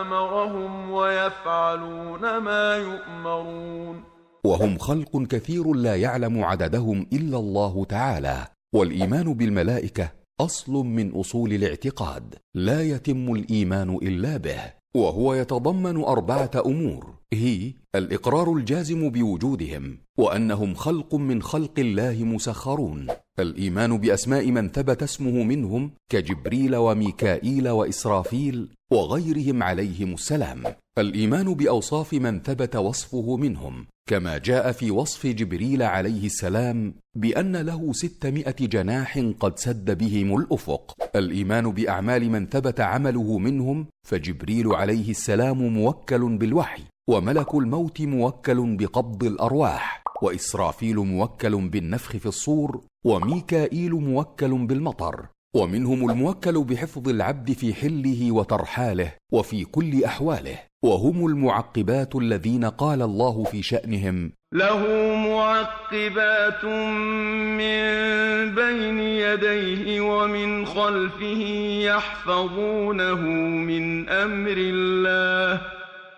أمرهم 0.00 0.90
ويفعلون 0.90 2.38
ما 2.38 2.76
يؤمرون. 2.76 4.02
وهم 4.44 4.78
خلق 4.78 5.22
كثير 5.22 5.72
لا 5.72 5.96
يعلم 5.96 6.44
عددهم 6.44 7.06
إلا 7.12 7.38
الله 7.38 7.84
تعالى 7.84 8.46
والإيمان 8.74 9.34
بالملائكة 9.34 10.08
أصل 10.40 10.72
من 10.72 11.10
أصول 11.10 11.52
الاعتقاد 11.52 12.34
لا 12.54 12.82
يتم 12.82 13.32
الإيمان 13.32 13.98
إلا 14.02 14.36
به. 14.36 14.81
وهو 14.94 15.34
يتضمن 15.34 16.04
أربعة 16.04 16.50
أمور. 16.66 17.14
هي 17.32 17.72
الإقرار 17.94 18.52
الجازم 18.52 19.10
بوجودهم 19.10 19.98
وأنهم 20.18 20.74
خلق 20.74 21.14
من 21.14 21.42
خلق 21.42 21.78
الله 21.78 22.24
مسخرون. 22.24 23.06
الإيمان 23.38 23.98
بأسماء 23.98 24.50
من 24.50 24.68
ثبت 24.68 25.02
اسمه 25.02 25.42
منهم 25.42 25.90
كجبريل 26.08 26.76
وميكائيل 26.76 27.68
وإسرافيل 27.68 28.68
وغيرهم 28.92 29.62
عليهم 29.62 30.14
السلام. 30.14 30.62
الإيمان 30.98 31.54
بأوصاف 31.54 32.12
من 32.12 32.40
ثبت 32.40 32.76
وصفه 32.76 33.36
منهم 33.36 33.86
كما 34.08 34.38
جاء 34.38 34.72
في 34.72 34.90
وصف 34.90 35.26
جبريل 35.26 35.82
عليه 35.82 36.26
السلام 36.26 36.94
بأن 37.14 37.56
له 37.56 37.92
ستمائة 37.92 38.56
جناح 38.66 39.18
قد 39.40 39.58
سد 39.58 39.98
بهم 39.98 40.36
الأفق. 40.36 40.94
الإيمان 41.16 41.70
بأعمال 41.72 42.30
من 42.30 42.46
ثبت 42.46 42.80
عمله 42.80 43.38
منهم 43.38 43.86
فجبريل 44.08 44.74
عليه 44.74 45.10
السلام 45.10 45.62
موكل 45.62 46.36
بالوحي 46.38 46.82
وملك 47.08 47.54
الموت 47.54 48.00
موكل 48.00 48.76
بقبض 48.76 49.24
الأرواح 49.24 50.02
وإسرافيل 50.22 50.96
موكل 50.96 51.68
بالنفخ 51.68 52.16
في 52.16 52.26
الصور 52.26 52.84
وميكائيل 53.04 53.92
موكل 53.92 54.66
بالمطر 54.66 55.26
ومنهم 55.56 56.10
الموكل 56.10 56.64
بحفظ 56.64 57.08
العبد 57.08 57.52
في 57.52 57.74
حله 57.74 58.32
وترحاله 58.32 59.12
وفي 59.32 59.64
كل 59.64 60.04
أحواله. 60.04 60.58
وهم 60.84 61.26
المعقبات 61.26 62.16
الذين 62.16 62.64
قال 62.64 63.02
الله 63.02 63.44
في 63.44 63.62
شأنهم. 63.62 64.32
له 64.52 64.86
معقبات 65.14 66.64
من 67.58 67.84
بين 68.54 68.98
يديه 68.98 70.00
ومن 70.00 70.66
خلفه 70.66 71.42
يحفظونه 71.84 73.20
من 73.70 74.08
أمر 74.08 74.56
الله. 74.58 75.60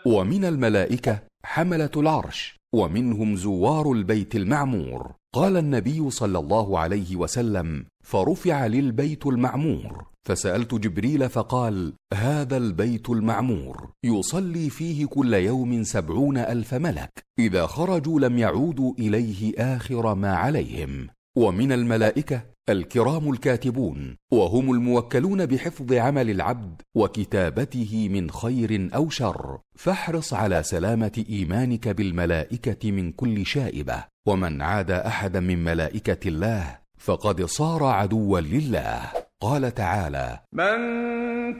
ومن 0.07 0.45
الملائكة 0.45 1.19
حملة 1.45 1.91
العرش 1.97 2.57
ومنهم 2.75 3.37
زوار 3.37 3.93
البيت 3.93 4.35
المعمور. 4.35 5.13
قال 5.35 5.57
النبي 5.57 6.11
صلى 6.11 6.39
الله 6.39 6.79
عليه 6.79 7.17
وسلم 7.17 7.85
فرفع 8.05 8.67
للبيت 8.67 9.27
المعمور. 9.27 10.14
فسألت 10.25 10.75
جبريل 10.75 11.29
فقال 11.29 11.93
هذا 12.15 12.57
البيت 12.57 13.11
المعمور 13.11 13.91
يصلي 14.05 14.71
فيه 14.71 15.07
كل 15.07 15.35
يوم 15.35 15.83
سبعون 15.83 16.39
ألف 16.39 16.75
ملك 16.75 17.25
إذا 17.39 17.67
خرجوا 17.67 18.21
لم 18.21 18.39
يعودوا 18.39 18.95
إليه 18.99 19.55
آخر 19.59 20.15
ما 20.15 20.35
عليهم. 20.35 21.09
ومن 21.37 21.73
الملائكة 21.73 22.43
الكرام 22.69 23.31
الكاتبون 23.31 24.17
وهم 24.33 24.73
الموكلون 24.73 25.47
بحفظ 25.47 25.93
عمل 25.93 26.31
العبد 26.31 26.83
وكتابته 26.97 28.09
من 28.13 28.31
خير 28.31 28.89
أو 28.95 29.11
شر 29.11 29.59
فاحرص 29.75 30.35
على 30.35 30.63
سلامة 30.63 31.25
إيمانك 31.31 31.89
بالملائكة 31.89 32.93
من 32.93 33.13
كل 33.13 33.47
شائبة. 33.47 34.05
ومن 34.27 34.63
عاد 34.63 34.91
أحدا 34.91 35.41
من 35.41 35.65
ملائكة 35.65 36.29
الله 36.29 36.79
فقد 36.99 37.45
صار 37.45 37.85
عدوا 37.85 38.41
لله. 38.41 39.24
قال 39.45 39.75
تعالى 39.75 40.39
من 40.53 40.79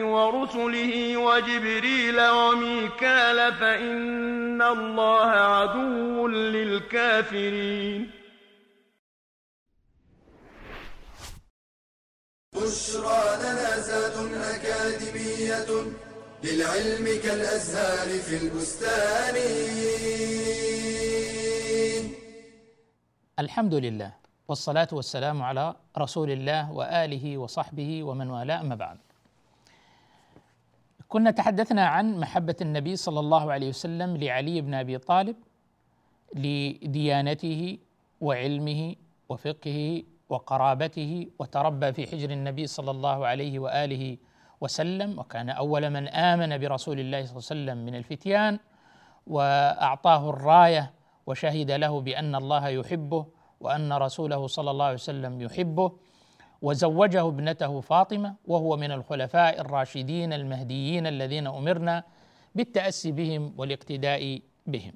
ورسله 0.04 1.16
وجبريل 1.16 2.18
وميكال 2.20 3.54
فإن 3.54 4.62
الله 4.62 5.30
عدو 5.30 6.28
للكافرين. 6.28 8.10
بشرى 12.54 13.24
لنا 13.42 13.78
زاد 13.78 14.16
أكاديمية 14.54 15.70
للعلم 16.44 17.06
كالأزهار 17.24 18.08
في 18.26 18.36
البستان. 18.42 19.36
الحمد 23.38 23.74
لله 23.74 24.12
والصلاة 24.48 24.88
والسلام 24.92 25.42
على 25.42 25.74
رسول 25.98 26.30
الله 26.30 26.72
وآله 26.72 27.38
وصحبه 27.38 28.02
ومن 28.02 28.30
والاه 28.30 28.60
أما 28.60 28.74
بعد. 28.74 28.98
كنا 31.08 31.30
تحدثنا 31.30 31.86
عن 31.86 32.20
محبة 32.20 32.56
النبي 32.60 32.96
صلى 32.96 33.20
الله 33.20 33.52
عليه 33.52 33.68
وسلم 33.68 34.16
لعلي 34.16 34.60
بن 34.60 34.74
أبي 34.74 34.98
طالب 34.98 35.36
لديانته 36.34 37.78
وعلمه 38.20 38.94
وفقهه 39.28 40.02
وقرابته 40.28 41.26
وتربى 41.38 41.92
في 41.92 42.06
حجر 42.06 42.30
النبي 42.30 42.66
صلى 42.66 42.90
الله 42.90 43.26
عليه 43.26 43.58
وآله 43.58 44.16
وسلم 44.60 45.18
وكان 45.18 45.50
أول 45.50 45.90
من 45.90 46.08
آمن 46.08 46.58
برسول 46.58 47.00
الله 47.00 47.24
صلى 47.24 47.30
الله 47.30 47.46
عليه 47.50 47.54
وسلم 47.54 47.78
من 47.86 47.94
الفتيان 47.94 48.58
وأعطاه 49.26 50.30
الراية 50.30 50.97
وشهد 51.28 51.70
له 51.70 52.00
بأن 52.00 52.34
الله 52.34 52.68
يحبه 52.68 53.26
وأن 53.60 53.92
رسوله 53.92 54.46
صلى 54.46 54.70
الله 54.70 54.84
عليه 54.84 54.94
وسلم 54.94 55.40
يحبه 55.40 55.92
وزوجه 56.62 57.28
ابنته 57.28 57.80
فاطمة 57.80 58.34
وهو 58.46 58.76
من 58.76 58.92
الخلفاء 58.92 59.60
الراشدين 59.60 60.32
المهديين 60.32 61.06
الذين 61.06 61.46
أمرنا 61.46 62.04
بالتأسي 62.54 63.12
بهم 63.12 63.54
والاقتداء 63.56 64.40
بهم. 64.66 64.92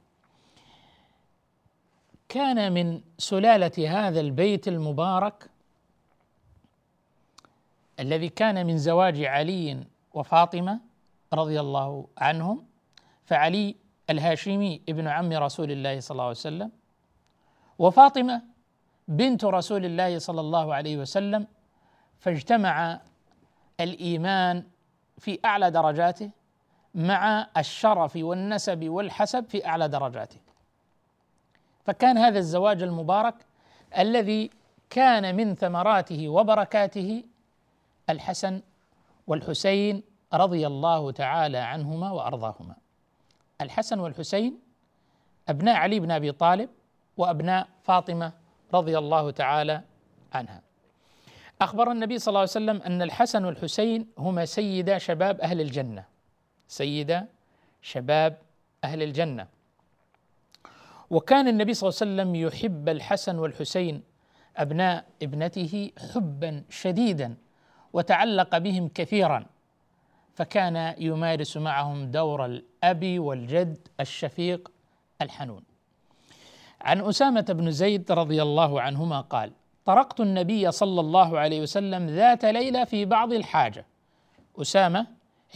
كان 2.29 2.73
من 2.73 3.01
سلالة 3.19 3.77
هذا 4.09 4.21
البيت 4.21 4.69
المبارك 4.69 5.51
الذي 8.01 8.29
كان 8.29 8.67
من 8.67 8.79
زواج 8.79 9.25
علي 9.25 9.85
وفاطمة 10.15 10.81
رضي 11.33 11.61
الله 11.61 12.07
عنهم 12.19 12.65
فعلي 13.25 13.82
الهاشمي 14.11 14.82
ابن 14.88 15.09
عم 15.09 15.32
رسول 15.32 15.71
الله 15.71 16.00
صلى 16.00 16.14
الله 16.14 16.23
عليه 16.25 16.30
وسلم 16.30 16.71
وفاطمة 17.78 18.42
بنت 19.09 19.44
رسول 19.44 19.85
الله 19.85 20.18
صلى 20.18 20.40
الله 20.40 20.75
عليه 20.75 20.97
وسلم 20.97 21.47
فاجتمع 22.18 23.00
الإيمان 23.80 24.64
في 25.18 25.38
أعلى 25.44 25.71
درجاته 25.71 26.30
مع 26.94 27.47
الشرف 27.56 28.16
والنسب 28.16 28.85
والحسب 28.85 29.44
في 29.49 29.66
أعلى 29.66 29.88
درجاته 29.88 30.38
فكان 31.85 32.18
هذا 32.18 32.38
الزواج 32.38 32.82
المبارك 32.82 33.35
الذي 33.99 34.50
كان 34.90 35.37
من 35.37 35.54
ثمراته 35.54 36.28
وبركاته 36.28 37.25
الحسن 38.11 38.62
والحسين 39.26 40.02
رضي 40.35 40.66
الله 40.66 41.11
تعالى 41.11 41.59
عنهما 41.59 42.11
وأرضاهما. 42.11 42.82
الحسن 43.62 44.00
والحسين 44.00 44.59
أبناء 45.49 45.76
علي 45.76 46.00
بن 46.00 46.11
أبي 46.11 46.33
طالب 46.33 46.71
وأبناء 47.16 47.69
فاطمة 47.83 48.33
رضي 48.75 48.99
الله 48.99 49.31
تعالى 49.31 49.83
عنها. 50.33 50.62
أخبر 51.61 51.90
النبي 51.90 52.19
صلى 52.19 52.28
الله 52.28 52.40
عليه 52.40 52.50
وسلم 52.50 52.83
أن 52.83 53.02
الحسن 53.02 53.45
والحسين 53.45 54.07
هما 54.19 54.45
سيدا 54.45 54.99
شباب 54.99 55.40
أهل 55.40 55.61
الجنة. 55.61 56.04
سيدا 56.69 57.26
شباب 57.83 58.38
أهل 58.85 59.02
الجنة. 59.02 59.47
وكان 61.11 61.49
النبي 61.49 61.75
صلى 61.75 61.88
الله 61.88 61.99
عليه 62.00 62.12
وسلم 62.12 62.35
يحب 62.35 62.88
الحسن 62.88 63.38
والحسين 63.38 64.02
أبناء 64.57 65.04
ابنته 65.23 65.90
حبا 66.14 66.64
شديدا 66.71 67.37
وتعلق 67.92 68.59
بهم 68.59 68.88
كثيرا 68.88 69.47
فكان 70.35 70.95
يمارس 70.99 71.57
معهم 71.57 72.11
دور 72.11 72.45
الأب 72.45 73.19
والجد 73.19 73.89
الشفيق 74.01 74.73
الحنون. 75.23 75.62
عن 76.81 77.01
أسامة 77.01 77.47
بن 77.49 77.71
زيد 77.71 78.12
رضي 78.12 78.43
الله 78.43 78.81
عنهما 78.81 79.21
قال 79.21 79.53
طرقت 79.85 80.21
النبي 80.21 80.71
صلى 80.71 81.01
الله 81.01 81.39
عليه 81.39 81.61
وسلم 81.61 82.07
ذات 82.07 82.45
ليلة 82.45 82.85
في 82.85 83.05
بعض 83.05 83.33
الحاجة. 83.33 83.87
أسامة 84.61 85.07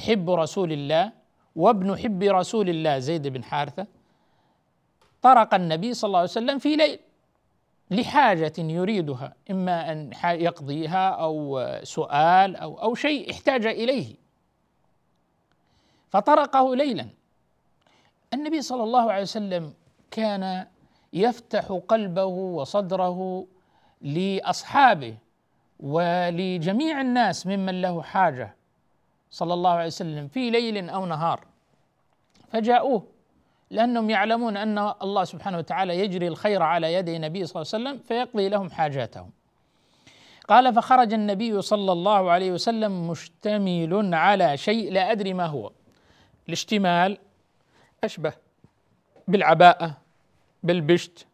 حب 0.07 0.31
رسول 0.31 0.73
الله 0.73 1.13
وابن 1.57 1.99
حب 1.99 2.23
رسول 2.23 2.69
الله 2.69 2.99
زيد 2.99 3.29
بن 3.29 3.45
حارثة. 3.45 3.87
طرق 5.23 5.55
النبي 5.55 5.95
صلى 5.95 6.09
الله 6.09 6.19
عليه 6.19 6.31
وسلم 6.31 6.59
في 6.59 6.77
ليل 6.77 6.99
لحاجة 7.91 8.53
يريدها 8.59 9.35
إما 9.51 9.93
أن 9.93 10.11
يقضيها 10.25 11.09
أو 11.09 11.67
سؤال 11.83 12.57
أو 12.57 12.83
أو 12.83 12.95
شيء 12.95 13.31
احتاج 13.31 13.67
إليه. 13.67 14.26
فطرقه 16.17 16.77
ليلا 16.77 17.07
النبي 18.35 18.63
صلى 18.63 18.83
الله 18.83 19.13
عليه 19.13 19.23
وسلم 19.23 19.73
كان 20.11 20.67
يفتح 21.13 21.81
قلبه 21.89 22.25
وصدره 22.25 23.47
لأصحابه 24.01 25.17
ولجميع 25.81 27.01
الناس 27.01 27.47
ممن 27.47 27.83
له 27.83 28.03
حاجة 28.03 28.57
صلى 29.31 29.55
الله 29.55 29.71
عليه 29.71 29.87
وسلم 29.87 30.29
في 30.29 30.51
ليل 30.51 30.91
أو 30.91 31.07
نهار 31.07 31.45
فجاءوه 32.49 33.07
لأنهم 33.71 34.11
يعلمون 34.11 34.57
أن 34.57 34.79
الله 34.79 35.25
سبحانه 35.25 35.59
وتعالى 35.59 36.01
يجري 36.01 36.29
الخير 36.29 36.63
على 36.63 36.95
يدي 36.95 37.17
النبي 37.17 37.47
صلى 37.47 37.63
الله 37.63 37.73
عليه 37.75 37.85
وسلم 37.85 38.03
فيقضي 38.09 38.49
لهم 38.49 38.71
حاجاتهم. 38.71 39.31
قال 40.49 40.75
فخرج 40.75 41.13
النبي 41.13 41.63
صلى 41.63 41.93
الله 41.93 42.31
عليه 42.31 42.53
وسلم 42.53 43.11
مشتمل 43.11 44.15
على 44.15 44.57
شيء 44.57 44.93
لا 44.93 45.13
أدري 45.13 45.35
ما 45.35 45.47
هو. 45.47 45.73
الاشتمال 46.49 47.19
أشبه 48.05 48.33
بالعباءة 49.29 49.97
بالبشت 50.63 51.27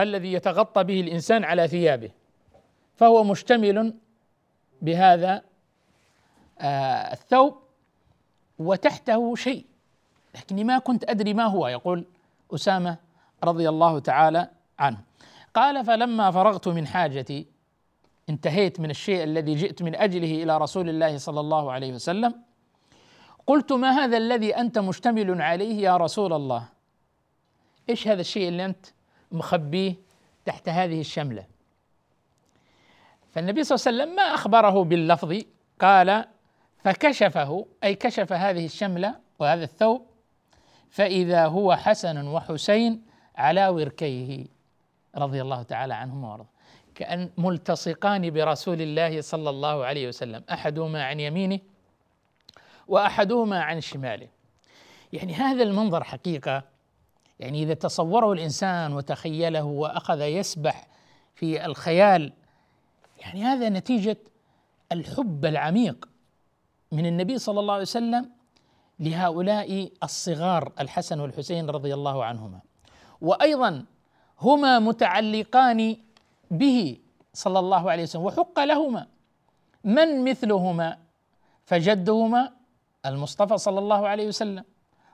الذي 0.00 0.32
يتغطى 0.32 0.84
به 0.84 1.00
الإنسان 1.00 1.44
على 1.44 1.68
ثيابه 1.68 2.10
فهو 2.96 3.24
مشتمل 3.24 3.94
بهذا 4.82 5.42
آه 6.58 7.12
الثوب 7.12 7.54
وتحته 8.58 9.34
شيء. 9.34 9.66
لكني 10.34 10.64
ما 10.64 10.78
كنت 10.78 11.10
أدري 11.10 11.34
ما 11.34 11.44
هو 11.44 11.68
يقول 11.68 12.04
أسامة 12.54 12.96
رضي 13.44 13.68
الله 13.68 13.98
تعالى 13.98 14.48
عنه. 14.78 15.00
قال 15.54 15.84
فلما 15.84 16.30
فرغت 16.30 16.68
من 16.68 16.86
حاجتي 16.86 17.46
انتهيت 18.28 18.80
من 18.80 18.90
الشيء 18.90 19.22
الذي 19.22 19.54
جئت 19.54 19.82
من 19.82 19.94
أجله 19.94 20.42
إلى 20.42 20.58
رسول 20.58 20.88
الله 20.88 21.18
صلى 21.18 21.40
الله 21.40 21.72
عليه 21.72 21.92
وسلم 21.92 22.34
قلت 23.46 23.72
ما 23.72 23.90
هذا 23.90 24.16
الذي 24.16 24.56
أنت 24.56 24.78
مشتمل 24.78 25.42
عليه 25.42 25.82
يا 25.82 25.96
رسول 25.96 26.32
الله؟ 26.32 26.68
إيش 27.88 28.08
هذا 28.08 28.20
الشيء 28.20 28.48
اللي 28.48 28.64
أنت 28.64 28.86
مخبيه 29.32 29.94
تحت 30.44 30.68
هذه 30.68 31.00
الشملة؟ 31.00 31.44
فالنبي 33.32 33.64
صلى 33.64 33.76
الله 33.76 34.02
عليه 34.02 34.12
وسلم 34.12 34.16
ما 34.16 34.34
أخبره 34.34 34.84
باللفظ 34.84 35.38
قال 35.80 36.24
فكشفه. 36.84 37.66
أي 37.84 37.94
كشف 37.94 38.32
هذه 38.32 38.64
الشملة 38.64 39.14
وهذا 39.38 39.64
الثوب 39.64 40.06
فإذا 40.90 41.46
هو 41.46 41.76
حسن 41.76 42.26
وحسين 42.26 43.02
على 43.36 43.68
وركيه 43.68 44.46
رضي 45.16 45.42
الله 45.42 45.62
تعالى 45.62 45.94
عنهما 45.94 46.28
وأرضاه. 46.28 46.46
كأن 46.94 47.30
ملتصقان 47.38 48.30
برسول 48.30 48.82
الله 48.82 49.20
صلى 49.20 49.50
الله 49.50 49.84
عليه 49.84 50.08
وسلم 50.08 50.44
أحدهما 50.52 51.04
عن 51.04 51.20
يمينه 51.20 51.58
وأحدهما 52.90 53.62
عن 53.62 53.80
شماله 53.80 54.28
يعني 55.12 55.34
هذا 55.34 55.62
المنظر 55.62 56.04
حقيقة 56.04 56.62
يعني 57.40 57.62
إذا 57.62 57.74
تصوره 57.74 58.32
الإنسان 58.32 58.92
وتخيله 58.92 59.64
وأخذ 59.64 60.20
يسبح 60.20 60.88
في 61.34 61.66
الخيال 61.66 62.32
يعني 63.18 63.42
هذا 63.42 63.68
نتيجة 63.68 64.16
الحب 64.92 65.44
العميق 65.44 66.08
من 66.92 67.06
النبي 67.06 67.38
صلى 67.38 67.60
الله 67.60 67.72
عليه 67.74 67.82
وسلم 67.82 68.30
لهؤلاء 69.00 69.90
الصغار 70.02 70.72
الحسن 70.80 71.20
والحسين 71.20 71.70
رضي 71.70 71.94
الله 71.94 72.24
عنهما. 72.24 72.60
وأيضا 73.20 73.84
هما 74.40 74.78
متعلقان 74.78 75.96
به 76.50 76.98
صلى 77.34 77.58
الله 77.58 77.90
عليه 77.90 78.02
وسلم 78.02 78.22
وحق 78.22 78.60
لهما. 78.60 79.06
من 79.84 80.24
مثلهما؟ 80.24 80.98
فجدهما 81.64 82.59
المصطفى 83.06 83.58
صلى 83.58 83.78
الله 83.78 84.08
عليه 84.08 84.26
وسلم 84.28 84.64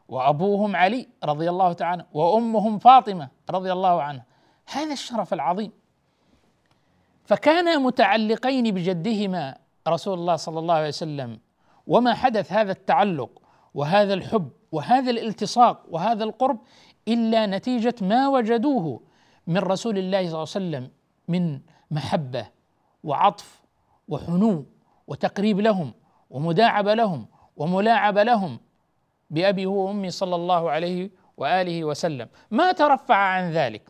وأبوهم 0.08 0.76
علي 0.76 1.08
رضي 1.24 1.50
الله 1.50 1.72
تعالى 1.72 2.04
وأمهم 2.12 2.78
فاطمة 2.78 3.28
رضي 3.50 3.72
الله 3.72 4.02
عنها. 4.02 4.24
هذا 4.66 4.92
الشرف 4.92 5.34
العظيم. 5.34 5.72
فكانا 7.24 7.78
متعلقين 7.78 8.74
بجدهما 8.74 9.58
رسول 9.88 10.18
الله 10.18 10.36
صلى 10.36 10.58
الله 10.58 10.74
عليه 10.74 10.88
وسلم 10.88 11.38
وما 11.86 12.14
حدث 12.14 12.52
هذا 12.52 12.72
التعلق 12.72 13.30
وهذا 13.74 14.14
الحب 14.14 14.48
وهذا 14.72 15.10
الالتصاق 15.10 15.82
وهذا 15.90 16.24
القرب 16.24 16.58
إلا 17.08 17.46
نتيجة 17.46 17.94
ما 18.00 18.28
وجدوه 18.28 19.00
من 19.46 19.58
رسول 19.58 19.98
الله 19.98 20.18
صلى 20.18 20.26
الله 20.26 20.32
عليه 20.32 20.40
وسلم 20.42 20.90
من 21.28 21.60
محبة 21.90 22.46
وعطف 23.04 23.62
وحنو 24.08 24.64
وتقريب 25.06 25.60
لهم 25.60 25.92
ومداعبة 26.30 26.94
لهم 26.94 27.26
وملاعبه 27.56 28.22
لهم 28.22 28.58
بأبي 29.30 29.66
وأمي 29.66 30.10
صلى 30.10 30.36
الله 30.36 30.70
عليه 30.70 31.10
وآله 31.36 31.84
وسلم. 31.84 32.28
ما 32.50 32.72
ترفع 32.72 33.16
عن 33.16 33.50
ذلك. 33.52 33.82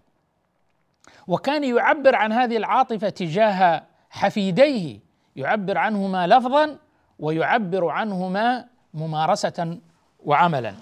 وكان 1.29 1.65
يعبر 1.65 2.15
عن 2.15 2.33
هذه 2.33 2.57
العاطفة 2.57 3.09
تجاه 3.09 3.83
حفيديه 4.11 5.01
يعبر 5.37 5.79
عنهما 5.79 6.27
لفظا 6.27 6.79
ويعبر 7.19 7.89
عنهما 7.89 8.67
ممارسة 8.95 9.79
وعملا. 10.25 10.75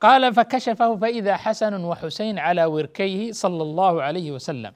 قال 0.00 0.34
فكشفه 0.34 0.96
فإذا 0.96 1.36
حسن 1.36 1.84
وحسين 1.84 2.38
على 2.38 2.64
وركيه 2.64 3.32
صلى 3.32 3.62
الله 3.62 4.02
عليه 4.02 4.32
وسلم. 4.32 4.72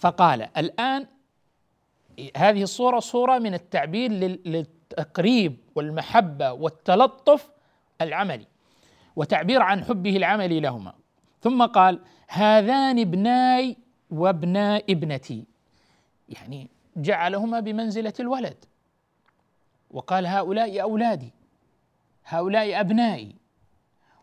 فقال 0.00 0.48
الآن 0.56 1.06
هذه 2.36 2.62
الصورة 2.62 2.98
صورة 2.98 3.38
من 3.38 3.54
التعبير 3.54 4.12
للتقريب 4.12 5.56
والمحبة 5.80 6.52
والتلطف 6.52 7.50
العملي 8.00 8.46
وتعبير 9.16 9.62
عن 9.62 9.84
حبه 9.84 10.16
العملي 10.16 10.60
لهما. 10.60 10.92
ثم 11.40 11.66
قال 11.66 12.00
هذان 12.28 12.98
ابناي 12.98 13.76
وابنا 14.10 14.76
ابنتي. 14.76 15.44
يعني 16.28 16.68
جعلهما 16.96 17.60
بمنزلة 17.60 18.12
الولد. 18.20 18.64
وقال 19.90 20.26
هؤلاء 20.26 20.82
أولادي. 20.82 21.32
هؤلاء 22.26 22.80
أبنائي 22.80 23.36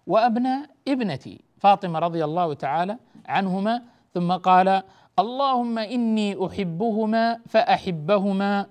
وابناء 0.07 0.69
ابنتي. 0.87 1.41
فاطمة 1.57 1.99
رضي 1.99 2.23
الله 2.23 2.53
تعالى 2.53 2.97
عنهما. 3.25 3.83
ثم 4.13 4.31
قال 4.33 4.83
اللهم 5.19 5.77
إني 5.77 6.45
أحبهما 6.45 7.39
فأحبهما 7.49 8.65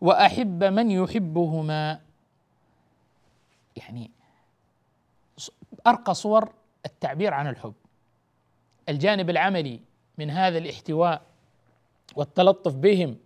وأحب 0.00 0.64
من 0.64 0.90
يحبهما. 0.90 2.09
يعني 3.76 4.10
أرقى 5.86 6.14
صور 6.14 6.52
التعبير 6.86 7.34
عن 7.34 7.46
الحب. 7.46 7.74
الجانب 8.88 9.30
العملي 9.30 9.80
من 10.18 10.30
هذا 10.30 10.58
الاحتواء 10.58 11.22
والتلطف 12.16 12.74
بهم 12.74 13.16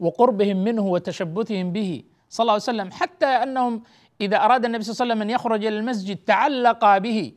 وقربهم 0.00 0.64
منه 0.64 0.82
وتشبثهم 0.82 1.72
به 1.72 2.04
صلى 2.30 2.44
الله 2.44 2.52
عليه 2.52 2.62
وسلم 2.62 2.90
حتى 2.90 3.26
أنهم 3.26 3.82
إذا 4.20 4.36
أراد 4.36 4.64
النبي 4.64 4.84
صلى 4.84 4.92
الله 4.92 5.02
عليه 5.02 5.12
وسلم 5.12 5.22
أن 5.22 5.30
يخرج 5.30 5.66
إلى 5.66 5.78
المسجد 5.78 6.16
تعلقا 6.16 6.98
به 6.98 7.32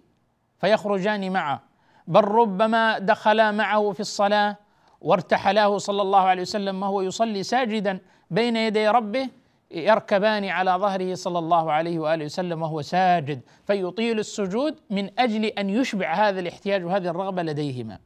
فيخرجان 0.62 1.32
معه. 1.32 1.64
بل 2.08 2.24
ربما 2.24 3.00
دخلا 3.00 3.52
معه 3.52 3.92
في 3.92 4.00
الصلاة 4.00 4.58
وارتحلاه 5.02 5.78
صلى 5.78 6.02
الله 6.02 6.20
عليه 6.20 6.42
وسلم 6.42 6.84
وهو 6.84 7.02
يصلي 7.02 7.44
ساجدا 7.44 8.00
بين 8.32 8.56
يدي 8.56 8.88
ربه 8.88 9.30
يركبان 9.74 10.46
على 10.46 10.72
ظهره 10.72 11.16
صلى 11.16 11.40
الله 11.40 11.72
عليه 11.72 12.00
وآله 12.00 12.26
وسلم 12.26 12.62
وهو 12.62 12.82
ساجد 12.82 13.42
فيطيل 13.68 14.20
السجود 14.20 14.80
من 14.90 15.20
أجل 15.20 15.46
أن 15.46 15.70
يشبع 15.70 16.14
هذا 16.14 16.40
الاحتياج 16.40 16.86
وهذه 16.86 17.08
الرغبة 17.08 17.44
لديهما. 17.44 18.00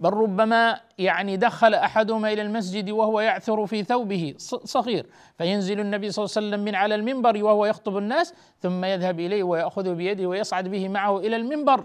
بل 0.00 0.10
ربما 0.12 0.80
يعني 0.98 1.36
دخل 1.36 1.74
أحدهما 1.74 2.32
إلى 2.32 2.42
المسجد 2.42 2.90
وهو 2.90 3.20
يعثر 3.20 3.66
في 3.66 3.84
ثوبه 3.84 4.34
صغير 4.64 5.06
فينزل 5.38 5.80
النبي 5.80 6.10
صلى 6.10 6.24
الله 6.24 6.36
عليه 6.36 6.46
وسلم 6.48 6.64
من 6.64 6.74
على 6.74 6.94
المنبر 6.94 7.44
وهو 7.44 7.66
يخطب 7.66 7.96
الناس 7.96 8.34
ثم 8.60 8.84
يذهب 8.84 9.20
إليه 9.20 9.42
وياخذه 9.42 9.92
بيده 9.92 10.26
ويصعد 10.26 10.68
به 10.68 10.88
معه 10.88 11.18
إلى 11.18 11.36
المنبر. 11.36 11.84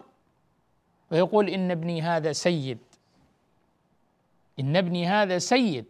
ويقول 1.12 1.50
إن 1.50 1.72
ابني 1.72 2.02
هذا 2.02 2.32
سيد. 2.32 2.78
إن 4.60 4.76
ابني 4.76 5.08
هذا 5.08 5.38
سيد. 5.38 5.86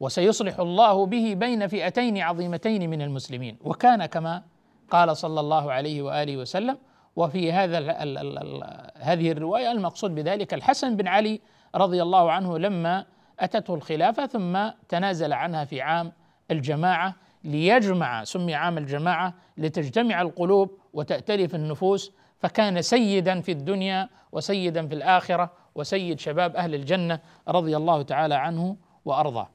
وسيصلح 0.00 0.58
الله 0.60 1.06
به 1.06 1.34
بين 1.34 1.66
فئتين 1.66 2.18
عظيمتين 2.18 2.90
من 2.90 3.02
المسلمين 3.02 3.58
وكان 3.64 4.06
كما 4.06 4.42
قال 4.90 5.16
صلى 5.16 5.40
الله 5.40 5.72
عليه 5.72 6.02
وآله 6.02 6.36
وسلم 6.36 6.78
وفي 7.16 7.52
هذا 7.52 7.78
ال 7.78 7.90
ال 7.90 8.18
ال 8.18 8.38
ال 8.38 8.90
هذه 8.96 9.32
الرواية 9.32 9.70
المقصود 9.72 10.14
بذلك 10.14 10.54
الحسن 10.54 10.96
بن 10.96 11.08
علي 11.08 11.40
رضي 11.74 12.02
الله 12.02 12.32
عنه 12.32 12.58
لما 12.58 13.04
أتته 13.40 13.74
الخلافة 13.74 14.26
ثم 14.26 14.68
تنازل 14.88 15.32
عنها 15.32 15.64
في 15.64 15.80
عام 15.80 16.12
الجماعة 16.50 17.14
ليجمع 17.44 18.24
سمي 18.24 18.54
عام 18.54 18.78
الجماعة 18.78 19.34
لتجتمع 19.56 20.22
القلوب 20.22 20.78
وتأتلف 20.92 21.54
النفوس 21.54 22.12
فكان 22.38 22.82
سيدا 22.82 23.40
في 23.40 23.52
الدنيا 23.52 24.08
وسيدا 24.32 24.86
في 24.86 24.94
الآخرة 24.94 25.50
وسيد 25.74 26.20
شباب 26.20 26.56
أهل 26.56 26.74
الجنة 26.74 27.20
رضي 27.48 27.76
الله 27.76 28.02
تعالى 28.02 28.34
عنه 28.34 28.76
وأرضاه. 29.04 29.48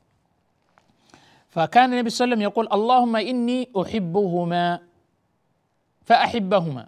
فكان 1.53 1.93
النبي 1.93 2.09
صلى 2.09 2.25
الله 2.25 2.35
عليه 2.35 2.45
وسلم 2.45 2.51
يقول 2.51 2.67
اللهم 2.73 3.15
إني 3.15 3.69
أحبهما 3.81 4.79
فأحبهما. 6.01 6.87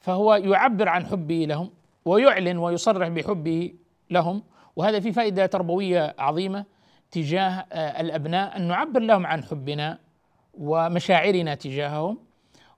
فهو 0.00 0.34
يعبر 0.34 0.88
عن 0.88 1.06
حبه 1.06 1.44
لهم 1.48 1.70
ويعلن 2.04 2.58
ويصرح 2.58 3.08
بحبه 3.08 3.74
لهم. 4.10 4.42
وهذا 4.76 5.00
في 5.00 5.12
فائدة 5.12 5.46
تربوية 5.46 6.14
عظيمة 6.18 6.64
تجاه 7.10 7.66
آه، 7.72 8.00
الأبناء 8.00 8.56
أن 8.56 8.68
نعبر 8.68 9.00
لهم 9.00 9.26
عن 9.26 9.44
حبنا 9.44 9.98
ومشاعرنا 10.54 11.54
تجاههم. 11.54 12.18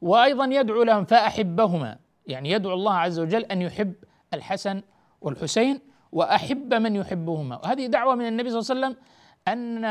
وأيضا 0.01 0.45
يدعو 0.45 0.83
لهم 0.83 1.05
فأحبهما 1.05 1.99
يعني 2.27 2.51
يدعو 2.51 2.75
الله 2.75 2.95
عز 2.95 3.19
وجل 3.21 3.45
أن 3.45 3.63
يحب 3.63 3.95
الحسن 4.35 4.83
والحسين 5.21 5.81
وأحب 6.13 6.75
من 6.75 6.97
يحبهما. 6.97 7.57
وهذه 7.57 7.87
دعوة 7.87 8.15
من 8.15 8.29
النبي 8.29 8.51
صلى 8.51 8.61
الله 8.61 8.87
عليه 8.87 8.97
وسلم 8.97 9.05
أن 9.49 9.85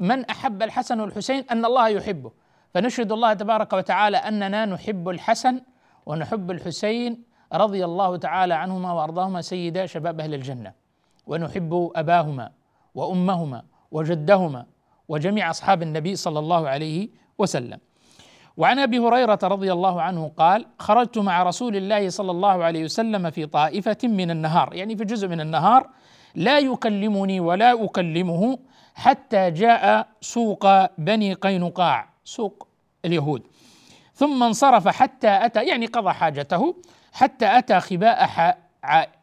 من 0.00 0.24
أحب 0.24 0.62
الحسن 0.62 1.00
والحسين؟ 1.00 1.44
أن 1.50 1.64
الله 1.64 1.88
يحبه. 1.88 2.32
فنشهد 2.74 3.12
الله 3.12 3.32
تبارك 3.32 3.72
وتعالى 3.72 4.16
أننا 4.16 4.66
نحب 4.66 5.08
الحسن 5.08 5.60
ونحب 6.06 6.50
الحسين 6.50 7.22
رضي 7.52 7.84
الله 7.84 8.16
تعالى 8.16 8.54
عنهما 8.54 8.92
وأرضاهما 8.92 9.40
سيدا 9.40 9.86
شباب 9.86 10.20
أهل 10.20 10.34
الجنة. 10.34 10.72
ونحب 11.26 11.90
أباهما 11.96 12.50
وأمهما 12.94 13.62
وجدهما 13.90 14.66
وجميع 15.08 15.50
أصحاب 15.50 15.82
النبي 15.82 16.16
صلى 16.16 16.38
الله 16.38 16.68
عليه 16.68 17.08
وسلم. 17.38 17.78
وعن 18.56 18.78
أبي 18.78 18.98
هريرة 18.98 19.38
رضي 19.42 19.72
الله 19.72 20.02
عنه 20.02 20.32
قال 20.36 20.66
خرجت 20.78 21.18
مع 21.18 21.42
رسول 21.42 21.76
الله 21.76 22.08
صلى 22.08 22.30
الله 22.30 22.64
عليه 22.64 22.84
وسلم 22.84 23.30
في 23.30 23.46
طائفة 23.46 23.98
من 24.02 24.30
النهار. 24.30 24.74
يعني 24.74 24.96
في 24.96 25.04
جزء 25.04 25.28
من 25.28 25.40
النهار 25.40 25.90
لا 26.34 26.58
يكلمني 26.58 27.40
ولا 27.40 27.84
أكلمه 27.84 28.58
حتى 28.98 29.50
جاء 29.50 30.08
سوق 30.20 30.66
بني 31.00 31.32
قينقاع 31.34 32.08
سوق 32.24 32.68
اليهود. 33.04 33.42
ثم 34.14 34.42
انصرف 34.42 34.88
حتى 34.88 35.28
أتى 35.28 35.64
يعني 35.64 35.86
قضى 35.86 36.12
حاجته 36.12 36.76
حتى 37.12 37.58
أتى 37.58 37.80
خباء 37.80 38.58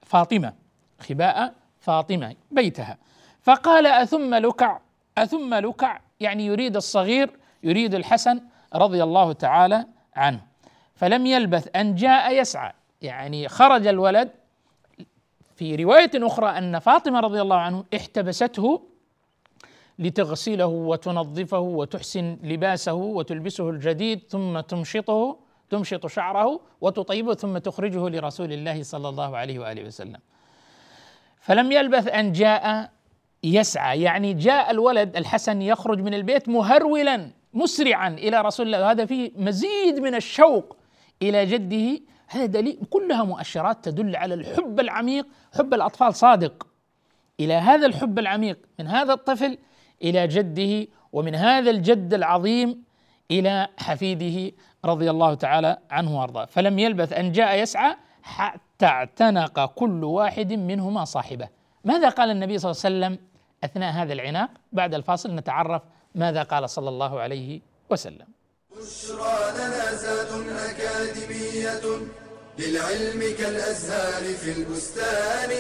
فاطمة 0.06 0.54
خباء 1.00 1.54
فاطمة 1.80 2.36
بيتها. 2.52 2.98
فقال 3.42 3.88
أثم 3.88 4.36
لكع 4.36 4.80
أثم 5.18 5.54
لكع 5.54 6.00
يعني 6.20 6.46
يريد 6.46 6.76
الصغير 6.76 7.40
يريد 7.64 7.96
الحسن 7.96 8.42
رضي 8.76 9.04
الله 9.04 9.34
تعالى 9.34 9.86
عنه. 10.16 10.42
فلم 10.96 11.26
يلبث 11.26 11.68
أن 11.76 11.96
جاء 11.96 12.42
يسعى. 12.42 12.72
يعني 13.02 13.48
خرج 13.48 13.88
الولد. 13.88 14.32
في 15.56 15.76
رواية 15.76 16.12
أخرى 16.16 16.58
أن 16.58 16.80
فاطمة 16.80 17.20
رضي 17.20 17.42
الله 17.42 17.58
عنه 17.58 17.86
احتبسته 17.96 18.95
لتغسله 20.00 20.66
وتنظفه 20.66 21.60
وتحسن 21.60 22.38
لباسه 22.44 22.94
وتلبسه 22.94 23.70
الجديد 23.70 24.22
ثم 24.30 24.60
تمشطه 24.60 25.38
تمشط 25.70 26.08
شعره 26.08 26.60
وتطيبه 26.82 27.34
ثم 27.34 27.58
تخرجه 27.58 28.10
لرسول 28.10 28.54
الله 28.54 28.84
صلى 28.84 29.10
الله 29.10 29.38
عليه 29.38 29.60
وآله 29.60 29.84
وسلم. 29.86 30.20
فلم 31.40 31.72
يلبث 31.72 32.08
أن 32.08 32.32
جاء 32.32 32.92
يسعى 33.44 34.02
يعني 34.02 34.34
جاء 34.34 34.72
الولد 34.72 35.18
الحسن 35.18 35.62
يخرج 35.62 36.00
من 36.00 36.14
البيت 36.14 36.50
مهرولا 36.50 37.32
مسرعا 37.54 38.10
إلى 38.10 38.42
رسول 38.42 38.66
الله. 38.66 38.82
وهذا 38.82 39.06
فيه 39.06 39.32
مزيد 39.36 40.00
من 40.00 40.16
الشوق 40.16 40.78
إلى 41.22 41.46
جده. 41.46 42.00
هذا 42.28 42.46
دليل 42.46 42.80
كلها 42.90 43.24
مؤشرات 43.24 43.86
تدل 43.86 44.16
على 44.16 44.34
الحب 44.34 44.80
العميق 44.80 45.28
حب 45.58 45.74
الأطفال 45.74 46.16
صادق. 46.16 46.68
إلى 47.40 47.54
هذا 47.54 47.86
الحب 47.86 48.20
العميق 48.20 48.60
من 48.80 48.88
هذا 48.88 49.14
الطفل 49.14 49.58
إلى 50.02 50.28
جده 50.28 50.88
ومن 51.14 51.36
هذا 51.36 51.72
الجد 51.72 52.14
العظيم 52.14 52.84
إلى 53.32 53.68
حفيده 53.78 54.56
رضي 54.86 55.10
الله 55.10 55.34
تعالى 55.34 55.78
عنه 55.92 56.20
وأرضاه. 56.20 56.46
فلم 56.46 56.80
يلبث 56.80 57.14
أن 57.14 57.32
جاء 57.32 57.56
يسعى 57.60 57.96
حتى 58.24 58.86
اعتنق 58.86 59.66
كل 59.66 60.04
واحد 60.04 60.54
منهما 60.54 61.06
صاحبه. 61.06 61.50
ماذا 61.84 62.10
قال 62.10 62.30
النبي 62.30 62.58
صلى 62.58 62.72
الله 62.72 62.82
عليه 62.86 62.96
وسلم 62.96 63.28
أثناء 63.64 63.94
هذا 63.94 64.14
العناق؟ 64.14 64.50
بعد 64.72 64.94
الفاصل 64.94 65.36
نتعرف 65.36 65.82
ماذا 66.16 66.44
قال 66.44 66.70
صلى 66.70 66.90
الله 66.90 67.20
عليه 67.20 67.62
وسلم. 67.90 68.28
بشرى 68.72 69.52
لنا 69.58 69.94
زاد 69.94 70.32
أكاديمية 70.70 71.82
للعلم 72.60 73.36
كالأزهار 73.38 74.24
في 74.24 74.52
البستان. 74.58 75.52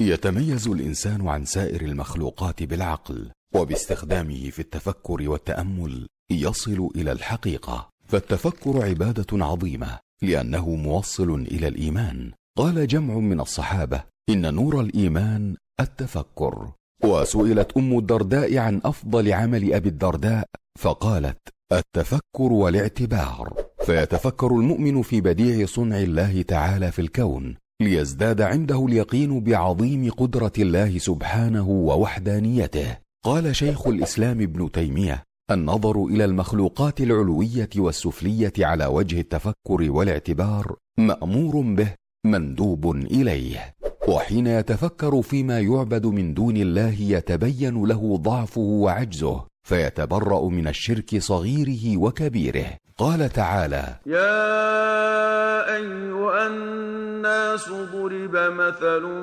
يتميز 0.00 0.68
الإنسان 0.68 1.28
عن 1.28 1.44
سائر 1.44 1.80
المخلوقات 1.80 2.62
بالعقل 2.62 3.30
وباستخدامه 3.54 4.50
في 4.50 4.58
التفكر 4.58 5.30
والتأمل 5.30 6.06
يصل 6.30 6.90
إلى 6.96 7.12
الحقيقة. 7.12 7.88
فالتفكر 8.08 8.88
عبادة 8.88 9.44
عظيمة 9.44 9.98
لأنه 10.22 10.70
موصل 10.70 11.34
إلى 11.34 11.68
الإيمان. 11.68 12.32
قال 12.58 12.86
جمع 12.86 13.14
من 13.14 13.40
الصحابة 13.40 14.04
إن 14.28 14.54
نور 14.54 14.80
الإيمان 14.80 15.56
التفكر. 15.80 16.72
وسئلت 17.04 17.76
أم 17.76 17.98
الدرداء 17.98 18.58
عن 18.58 18.80
أفضل 18.84 19.32
عمل 19.32 19.74
أبي 19.74 19.88
الدرداء 19.88 20.46
فقالت 20.78 21.38
التفكر 21.72 22.52
والاعتبار. 22.52 23.54
فيتفكر 23.86 24.46
المؤمن 24.46 25.02
في 25.02 25.20
بديع 25.20 25.66
صنع 25.66 25.98
الله 25.98 26.42
تعالى 26.42 26.92
في 26.92 26.98
الكون 26.98 27.56
ليزداد 27.82 28.40
عنده 28.40 28.86
اليقين 28.86 29.40
بعظيم 29.40 30.10
قدرة 30.10 30.52
الله 30.58 30.98
سبحانه 30.98 31.68
ووحدانيته. 31.68 32.98
قال 33.24 33.56
شيخ 33.56 33.86
الإسلام 33.86 34.40
ابن 34.40 34.70
تيمية 34.70 35.22
النظر 35.50 36.04
إلى 36.04 36.24
المخلوقات 36.24 37.00
العلوية 37.00 37.68
والسفلية 37.76 38.52
على 38.58 38.86
وجه 38.86 39.20
التفكر 39.20 39.90
والاعتبار 39.90 40.76
مأمور 40.98 41.60
به 41.60 41.94
مندوب 42.26 42.96
إليه. 42.96 43.74
وحين 44.08 44.46
يتفكر 44.46 45.22
فيما 45.22 45.60
يعبد 45.60 46.06
من 46.06 46.34
دون 46.34 46.56
الله 46.56 46.94
يتبين 47.00 47.84
له 47.84 48.16
ضعفه 48.16 48.60
وعجزه 48.60 49.44
فيتبرأ 49.68 50.48
من 50.48 50.68
الشرك 50.68 51.18
صغيره 51.18 51.96
وكبيره. 51.96 52.66
قال 52.98 53.28
تعالى 53.28 53.84
يا 54.06 55.74
أيها 55.76 56.46
الناس 56.46 57.68
ضرب 57.68 58.36
مثل 58.36 59.22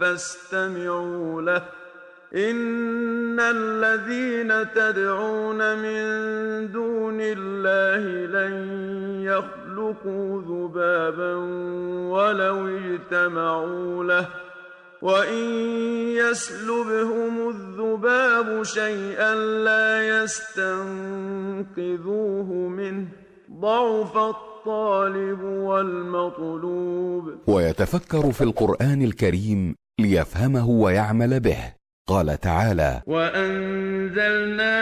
فاستمعوا 0.00 1.42
له. 1.42 1.62
إن 2.34 3.40
الذين 3.40 4.72
تدعون 4.72 5.78
من 5.78 6.02
دون 6.72 7.18
الله 7.20 8.26
لن 8.26 8.54
يخلقوا 9.22 10.42
ذبابا 10.42 11.34
ولو 12.10 12.68
اجتمعوا 12.68 14.04
له. 14.04 14.26
وان 15.02 15.38
يسلبهم 16.16 17.48
الذباب 17.48 18.62
شيئا 18.62 19.34
لا 19.34 20.22
يستنقذوه 20.22 20.78
منه. 22.68 23.08
ضعف 23.52 24.16
الطالب 24.16 25.42
والمطلوب. 25.42 27.24
ويتفكر 27.46 28.32
في 28.32 28.44
القرآن 28.44 29.02
الكريم 29.02 29.74
ليفهمه 30.00 30.68
ويعمل 30.68 31.40
به. 31.40 31.81
قال 32.08 32.40
تعالى 32.40 33.02
وانزلنا 33.06 34.72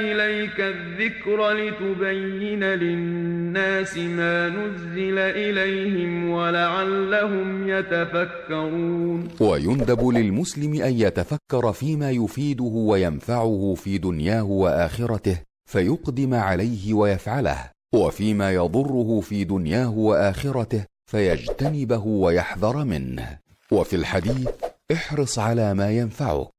اليك 0.00 0.60
الذكر 0.60 1.52
لتبين 1.52 2.64
للناس 2.64 3.98
ما 3.98 4.48
نزل 4.48 5.18
اليهم 5.18 6.30
ولعلهم 6.30 7.68
يتفكرون 7.68 9.28
ويندب 9.40 10.08
للمسلم 10.08 10.82
ان 10.82 10.92
يتفكر 10.92 11.72
فيما 11.72 12.10
يفيده 12.10 12.64
وينفعه 12.64 13.74
في 13.76 13.98
دنياه 13.98 14.42
واخرته 14.44 15.38
فيقدم 15.70 16.34
عليه 16.34 16.94
ويفعله 16.94 17.70
وفيما 17.94 18.52
يضره 18.52 19.20
في 19.20 19.44
دنياه 19.44 19.90
واخرته 19.98 20.84
فيجتنبه 21.10 22.06
ويحذر 22.06 22.84
منه 22.84 23.47
وفي 23.72 23.96
الحديث 23.96 24.48
احرص 24.92 25.38
على 25.38 25.74
ما 25.74 25.90
ينفعك 25.90 26.50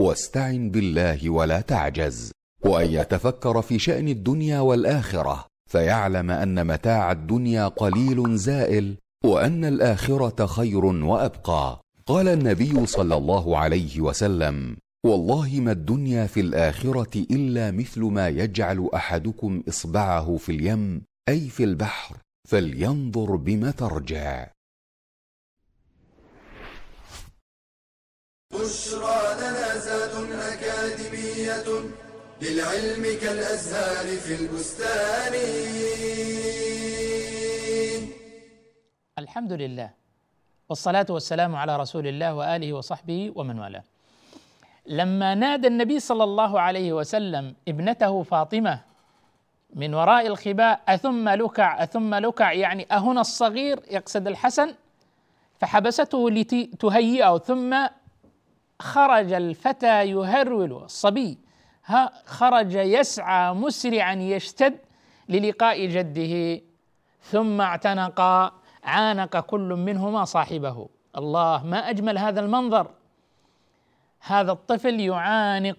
واستعن 0.00 0.70
بالله 0.70 1.30
ولا 1.30 1.60
تعجز 1.60 2.32
وأن 2.64 2.90
يتفكر 2.90 3.62
في 3.62 3.78
شأن 3.78 4.08
الدنيا 4.08 4.60
والآخرة 4.60 5.46
فيعلم 5.70 6.30
أن 6.30 6.66
متاع 6.66 7.12
الدنيا 7.12 7.68
قليل 7.68 8.36
زائل 8.36 8.96
وأن 9.24 9.64
الآخرة 9.64 10.46
خير 10.46 10.84
وأبقى. 10.84 11.80
قال 12.06 12.28
النبي 12.28 12.86
صلى 12.86 13.16
الله 13.16 13.58
عليه 13.58 14.00
وسلم 14.00 14.76
والله 15.06 15.60
ما 15.60 15.72
الدنيا 15.72 16.26
في 16.26 16.40
الآخرة 16.40 17.26
إلا 17.30 17.70
مثل 17.70 18.00
ما 18.00 18.28
يجعل 18.28 18.90
أحدكم 18.94 19.62
إصبعه 19.68 20.36
في 20.36 20.52
اليم 20.52 21.02
أي 21.28 21.48
في 21.48 21.64
البحر 21.64 22.16
فلينظر 22.48 23.36
بم 23.36 23.70
ترجع. 23.70 24.46
بشرى 28.68 29.20
لنا 29.40 29.78
زاد 29.78 30.14
أكاديمية 30.52 31.68
للعلم 32.42 33.04
كالأزهار 33.22 34.06
في 34.16 34.32
البستان. 34.40 35.34
الحمد 39.18 39.52
لله 39.52 39.90
والصلاة 40.68 41.06
والسلام 41.10 41.56
على 41.56 41.76
رسول 41.76 42.06
الله 42.06 42.34
وآله 42.34 42.72
وصحبه 42.72 43.32
ومن 43.34 43.58
والاه. 43.58 43.84
لما 44.86 45.34
نادى 45.34 45.66
النبي 45.66 46.00
صلى 46.00 46.24
الله 46.24 46.60
عليه 46.60 46.92
وسلم 46.92 47.54
ابنته 47.68 48.22
فاطمة 48.22 48.80
من 49.74 49.94
وراء 49.94 50.26
الخباء 50.26 50.80
أثم 50.88 51.28
لكع 51.28 51.82
أثم 51.82 52.14
لكع 52.14 52.52
يعني 52.52 52.86
أهنا 52.92 53.20
الصغير 53.20 53.80
يقصد 53.90 54.26
الحسن 54.26 54.74
فحبسته 55.60 56.30
لتهيئه 56.30 57.38
ثم 57.38 57.88
خرج 58.82 59.32
الفتى 59.32 60.04
يهرول 60.04 60.72
الصبي. 60.72 61.38
خرج 62.24 62.74
يسعى 62.74 63.54
مسرعا 63.54 64.14
يشتد 64.14 64.78
للقاء 65.28 65.86
جده 65.86 66.62
ثم 67.22 67.60
اعتنقا 67.60 68.52
عانق 68.84 69.40
كل 69.40 69.74
منهما 69.74 70.24
صاحبه. 70.24 70.88
الله 71.16 71.66
ما 71.66 71.78
أجمل 71.90 72.18
هذا 72.18 72.40
المنظر. 72.40 72.90
هذا 74.20 74.52
الطفل 74.52 75.00
يعانق 75.00 75.76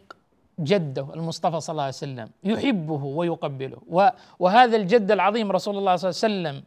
جده 0.59 1.07
المصطفى 1.13 1.59
صلى 1.59 1.73
الله 1.73 1.83
عليه 1.83 1.93
وسلم 1.93 2.29
يحبه 2.43 3.03
ويقبله. 3.03 4.09
وهذا 4.39 4.77
الجد 4.77 5.11
العظيم 5.11 5.51
رسول 5.51 5.77
الله 5.77 5.95
صلى 5.95 6.09
الله 6.09 6.49
عليه 6.49 6.59
وسلم 6.59 6.63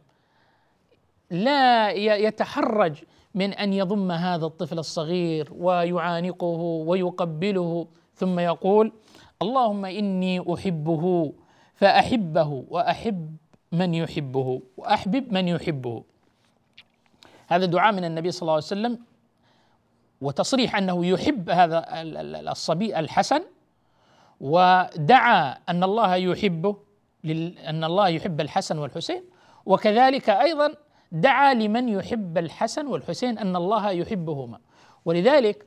لا 1.29 1.91
يتحرج 1.91 3.03
من 3.35 3.53
أن 3.53 3.73
يضم 3.73 4.11
هذا 4.11 4.45
الطفل 4.45 4.79
الصغير 4.79 5.49
ويعانقه 5.53 6.61
ويقبله 6.87 7.87
ثم 8.15 8.39
يقول 8.39 8.91
اللهم 9.41 9.85
إني 9.85 10.53
أحبه 10.53 11.33
فأحبه 11.75 12.63
وأحب 12.69 13.35
من 13.71 13.93
يحبه 13.93 14.61
وأحبب 14.77 15.33
من 15.33 15.47
يحبه. 15.47 16.03
هذا 17.47 17.65
دعاء 17.65 17.93
من 17.93 18.05
النبي 18.05 18.31
صلى 18.31 18.41
الله 18.41 18.53
عليه 18.53 18.63
وسلم 18.63 18.99
وتصريح 20.21 20.75
أنه 20.75 21.05
يحب 21.05 21.49
هذا 21.49 21.85
الصبي 22.51 22.99
الحسن 22.99 23.41
ودعا 24.39 25.57
أن 25.69 25.83
الله 25.83 26.15
يحبه 26.15 26.75
أن 27.67 27.83
الله 27.83 28.07
يحب 28.07 28.41
الحسن 28.41 28.77
والحسين 28.77 29.23
وكذلك 29.65 30.29
أيضا 30.29 30.73
دعا 31.13 31.53
لمن 31.53 31.89
يحب 31.89 32.37
الحسن 32.37 32.87
والحسين 32.87 33.37
أن 33.37 33.55
الله 33.55 33.91
يحبهما. 33.91 34.59
ولذلك 35.05 35.65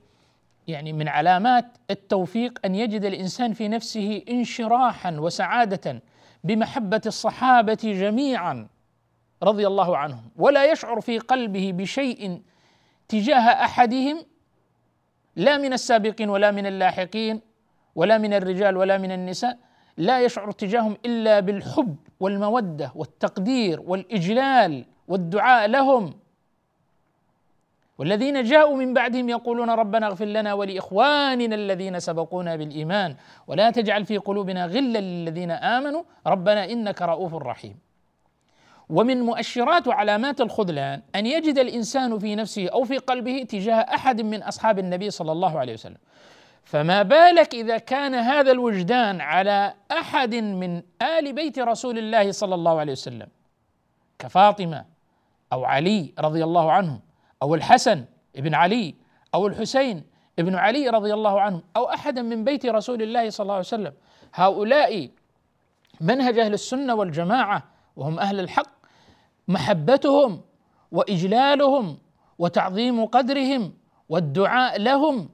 يعني 0.68 0.92
من 0.92 1.08
علامات 1.08 1.66
التوفيق 1.90 2.58
أن 2.64 2.74
يجد 2.74 3.04
الإنسان 3.04 3.52
في 3.52 3.68
نفسه 3.68 4.22
انشراحا 4.28 5.10
وسعادة 5.10 6.02
بمحبة 6.44 7.00
الصحابة 7.06 7.78
جميعا 7.82 8.68
رضي 9.42 9.66
الله 9.66 9.96
عنهم 9.96 10.30
ولا 10.36 10.72
يشعر 10.72 11.00
في 11.00 11.18
قلبه 11.18 11.72
بشيء 11.72 12.42
تجاه 13.08 13.40
أحدهم 13.40 14.26
لا 15.36 15.58
من 15.58 15.72
السابقين 15.72 16.28
ولا 16.28 16.50
من 16.50 16.66
اللاحقين 16.66 17.40
ولا 17.94 18.18
من 18.18 18.32
الرجال 18.34 18.76
ولا 18.76 18.98
من 18.98 19.12
النساء 19.12 19.58
لا 19.96 20.20
يشعر 20.20 20.50
تجاههم 20.50 20.96
إلا 21.04 21.40
بالحب 21.40 21.96
والمودة 22.20 22.92
والتقدير 22.94 23.80
والإجلال 23.80 24.84
والدعاء 25.08 25.66
لهم. 25.68 26.14
والذين 27.98 28.42
جاءوا 28.42 28.76
من 28.76 28.94
بعدهم 28.94 29.28
يقولون 29.28 29.70
ربنا 29.70 30.06
اغفر 30.06 30.24
لنا 30.24 30.54
ولإخواننا 30.54 31.54
الذين 31.54 32.00
سبقونا 32.00 32.56
بالإيمان. 32.56 33.16
ولا 33.46 33.70
تجعل 33.70 34.04
في 34.04 34.18
قلوبنا 34.18 34.66
غلا 34.66 34.98
للذين 34.98 35.50
آمنوا. 35.50 36.02
ربنا 36.26 36.64
إنك 36.64 37.02
رؤوف 37.02 37.34
رحيم. 37.34 37.78
ومن 38.88 39.20
مؤشرات 39.20 39.88
وعلامات 39.88 40.40
الخذلان 40.40 41.02
أن 41.14 41.26
يجد 41.26 41.58
الإنسان 41.58 42.18
في 42.18 42.34
نفسه 42.34 42.68
أو 42.68 42.84
في 42.84 42.98
قلبه 42.98 43.46
تجاه 43.48 43.74
أحد 43.74 44.20
من 44.20 44.42
أصحاب 44.42 44.78
النبي 44.78 45.10
صلى 45.10 45.32
الله 45.32 45.58
عليه 45.58 45.72
وسلم. 45.72 45.98
فما 46.64 47.02
بالك 47.02 47.54
إذا 47.54 47.78
كان 47.78 48.14
هذا 48.14 48.52
الوجدان 48.52 49.20
على 49.20 49.74
أحد 49.92 50.34
من 50.34 50.82
آل 51.02 51.32
بيت 51.32 51.58
رسول 51.58 51.98
الله 51.98 52.32
صلى 52.32 52.54
الله 52.54 52.80
عليه 52.80 52.92
وسلم؟ 52.92 53.28
كفاطمة. 54.18 54.95
أو 55.56 55.64
علي 55.64 56.12
رضي 56.18 56.44
الله 56.44 56.72
عنهم 56.72 57.00
أو 57.42 57.54
الحسن 57.54 58.04
ابن 58.36 58.54
علي 58.54 58.94
أو 59.34 59.46
الحسين 59.46 60.04
ابن 60.38 60.54
علي 60.54 60.88
رضي 60.88 61.14
الله 61.14 61.40
عنهم 61.40 61.62
أو 61.76 61.84
أحدا 61.88 62.22
من 62.22 62.44
بيت 62.44 62.66
رسول 62.66 63.02
الله 63.02 63.30
صلى 63.30 63.44
الله 63.44 63.54
عليه 63.54 63.72
وسلم. 63.74 63.92
هؤلاء 64.34 65.10
منهج 66.00 66.38
أهل 66.38 66.54
السنة 66.54 66.94
والجماعة 66.94 67.62
وهم 67.96 68.18
أهل 68.18 68.40
الحق. 68.40 68.76
محبتهم 69.48 70.40
وإجلالهم 70.92 71.98
وتعظيم 72.38 73.04
قدرهم 73.04 73.72
والدعاء 74.08 74.78
لهم 74.78 75.28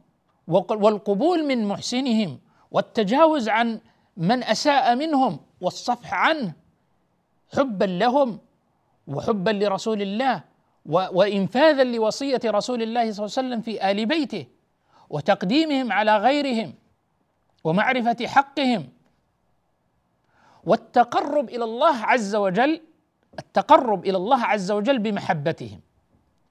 والقبول 0.47 1.45
من 1.45 1.65
محسنهم 1.65 2.39
والتجاوز 2.71 3.49
عن 3.49 3.81
من 4.17 4.43
أساء 4.43 4.97
منهم 4.97 5.41
والصفح 5.61 6.15
عنه 6.15 6.53
حبا 7.57 7.85
لهم 7.85 8.39
وحبا 9.15 9.51
لرسول 9.51 10.03
الله 10.03 10.43
وإنفاذا 10.87 11.85
لوصية 11.85 12.41
رسول 12.45 12.83
الله 12.83 13.13
صلى 13.13 13.25
الله 13.27 13.35
عليه 13.39 13.49
وسلم 13.49 13.61
في 13.61 13.91
آل 13.91 14.07
بيته 14.07 14.47
وتقديمهم 15.11 15.93
على 15.93 16.17
غيرهم 16.17 16.75
ومعرفة 17.65 18.27
حقهم 18.27 18.89
والتقرب 20.65 21.49
إلى 21.49 21.65
الله 21.65 21.97
عز 21.97 22.35
وجل 22.35 22.81
التقرب 23.39 24.05
إلى 24.07 24.17
الله 24.17 24.45
عز 24.45 24.71
وجل 24.71 24.99
بمحبتهم 24.99 25.81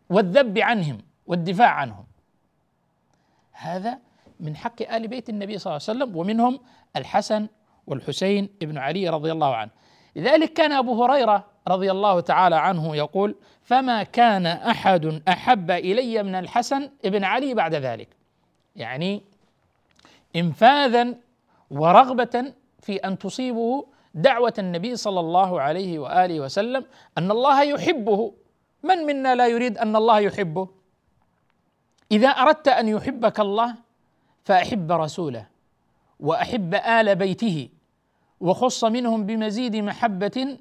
والذب 0.09 0.57
عنهم 0.57 0.97
والدفاع 1.27 1.69
عنهم. 1.69 2.05
هذا 3.51 3.99
من 4.39 4.55
حق 4.55 4.81
آل 4.81 5.07
بيت 5.07 5.29
النبي 5.29 5.57
صلى 5.57 5.71
الله 5.71 5.81
عليه 5.87 5.99
وسلم 5.99 6.17
ومنهم 6.17 6.59
الحسن 6.95 7.47
والحسين 7.87 8.49
ابن 8.61 8.77
علي 8.77 9.09
رضي 9.09 9.31
الله 9.31 9.55
عنه. 9.55 9.71
لذلك 10.15 10.53
كان 10.53 10.71
أبو 10.71 11.03
هريرة 11.03 11.50
رضي 11.67 11.91
الله 11.91 12.19
تعالى 12.19 12.55
عنه 12.55 12.95
يقول 12.95 13.35
فما 13.63 14.03
كان 14.03 14.45
أحد 14.45 15.21
أحب 15.27 15.71
إلي 15.71 16.23
من 16.23 16.35
الحسن 16.35 16.89
ابن 17.05 17.23
علي 17.23 17.53
بعد 17.53 17.75
ذلك. 17.75 18.07
يعني 18.75 19.21
انفاذا 20.35 21.15
ورغبة 21.71 22.53
في 22.79 22.95
أن 22.95 23.17
تصيبه 23.17 23.85
دعوة 24.13 24.53
النبي 24.59 24.95
صلى 24.95 25.19
الله 25.19 25.61
عليه 25.61 25.99
وآله 25.99 26.39
وسلم 26.39 26.85
أن 27.17 27.31
الله 27.31 27.63
يحبه. 27.63 28.33
من 28.83 28.97
منا 28.97 29.35
لا 29.35 29.47
يريد 29.47 29.77
أن 29.77 29.95
الله 29.95 30.19
يحبه؟ 30.19 30.67
إذا 32.11 32.29
أردت 32.29 32.67
أن 32.67 32.87
يحبك 32.87 33.39
الله 33.39 33.75
فأحب 34.43 34.91
رسوله 34.91 35.47
وأحب 36.19 36.73
آل 36.75 37.15
بيته 37.15 37.69
وخص 38.39 38.83
منهم 38.83 39.25
بمزيد 39.25 39.75
محبة 39.75 40.57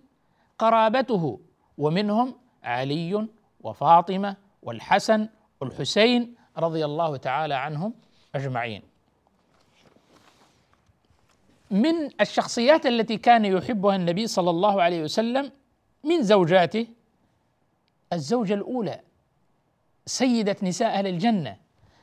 قرابته 0.60 1.40
ومنهم 1.78 2.34
علي 2.64 3.28
وفاطمة 3.60 4.36
والحسن 4.62 5.28
والحسين 5.60 6.34
رضي 6.58 6.84
الله 6.84 7.16
تعالى 7.16 7.54
عنهم 7.54 7.94
أجمعين. 8.34 8.82
من 11.70 12.20
الشخصيات 12.20 12.86
التي 12.86 13.16
كان 13.16 13.44
يحبها 13.44 13.96
النبي 13.96 14.26
صلى 14.26 14.50
الله 14.50 14.82
عليه 14.82 15.02
وسلم 15.02 15.52
من 16.04 16.22
زوجاته 16.22 16.86
الزوجة 18.12 18.54
الأولى 18.54 19.00
سيدة 20.06 20.56
نساء 20.62 20.98
أهل 20.98 21.06
الجنة 21.06 21.56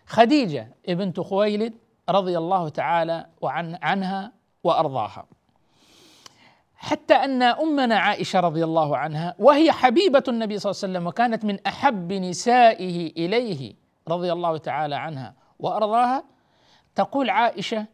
خديجة 0.05 0.75
بنت 0.87 1.19
خويلد 1.19 1.73
رضي 2.09 2.37
الله 2.37 2.69
تعالى 2.69 3.25
عنها 3.81 4.31
وأرضاها. 4.63 5.25
حتى 6.77 7.13
أن 7.13 7.43
أمنا 7.43 7.95
عائشة 7.95 8.39
رضي 8.39 8.63
الله 8.63 8.97
عنها 8.97 9.35
وهي 9.39 9.71
حبيبة 9.71 10.23
النبي 10.27 10.59
صلى 10.59 10.71
الله 10.71 10.81
عليه 10.83 10.93
وسلم 10.93 11.07
وكانت 11.07 11.45
من 11.45 11.59
أحب 11.67 12.13
نسائه 12.13 13.11
إليه 13.11 13.73
رضي 14.07 14.31
الله 14.33 14.57
تعالى 14.57 14.95
عنها. 14.95 15.33
وأرضاها 15.59 16.23
تقول 16.95 17.29
عائشة 17.29 17.85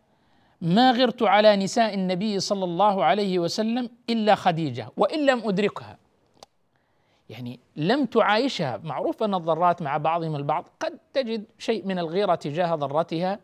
ما 0.62 0.92
غرت 0.92 1.24
على 1.24 1.56
نساء 1.56 1.94
النبي 1.94 2.40
صلى 2.40 2.64
الله 2.64 3.04
عليه 3.04 3.40
وسلم 3.40 3.90
إلا 4.10 4.36
خديجة 4.36 4.90
وإن 4.98 5.26
لم 5.26 5.48
أدركها. 5.48 5.98
يعني 7.30 7.60
لم 7.76 8.06
تعايشها. 8.06 8.78
معروف 8.84 9.24
أن 9.24 9.34
الضرات 9.36 9.82
مع 9.82 9.98
بعضهم 9.98 10.36
البعض 10.36 10.68
قد 10.80 11.00
تجد 11.14 11.46
شيء 11.60 11.86
من 11.86 12.00
الغيرة 12.00 12.36
تجاه 12.36 12.76
ضرتها 12.76 13.40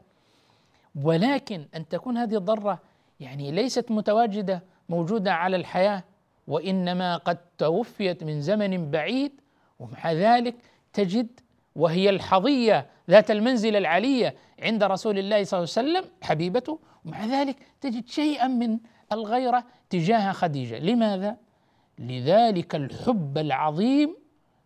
ولكن 1.03 1.65
أن 1.75 1.87
تكون 1.87 2.17
هذه 2.17 2.35
الضره 2.35 2.79
يعني 3.19 3.51
ليست 3.51 3.91
متواجدة 3.91 4.63
موجودة 4.89 5.33
على 5.33 5.55
الحياة 5.55 6.03
وإنما 6.47 7.17
قد 7.17 7.37
توفيت 7.57 8.23
من 8.23 8.41
زمن 8.41 8.91
بعيد 8.91 9.41
ومع 9.79 10.11
ذلك 10.11 10.55
تجد 10.93 11.39
وهي 11.75 12.09
الحظية 12.09 12.87
ذات 13.09 13.31
المنزلة 13.31 13.77
العليه 13.77 14.35
عند 14.59 14.83
رسول 14.83 15.19
الله 15.19 15.43
صلى 15.43 15.57
الله 15.57 15.73
عليه 15.77 15.99
وسلم 15.99 16.11
حبيبته. 16.21 16.79
ومع 17.05 17.25
ذلك 17.25 17.55
تجد 17.81 18.07
شيئا 18.07 18.47
من 18.47 18.79
الغيرة 19.11 19.63
تجاه 19.89 20.31
خديجة. 20.31 20.79
لماذا؟ 20.79 21.37
لذلك 21.99 22.75
الحب 22.75 23.37
العظيم 23.37 24.15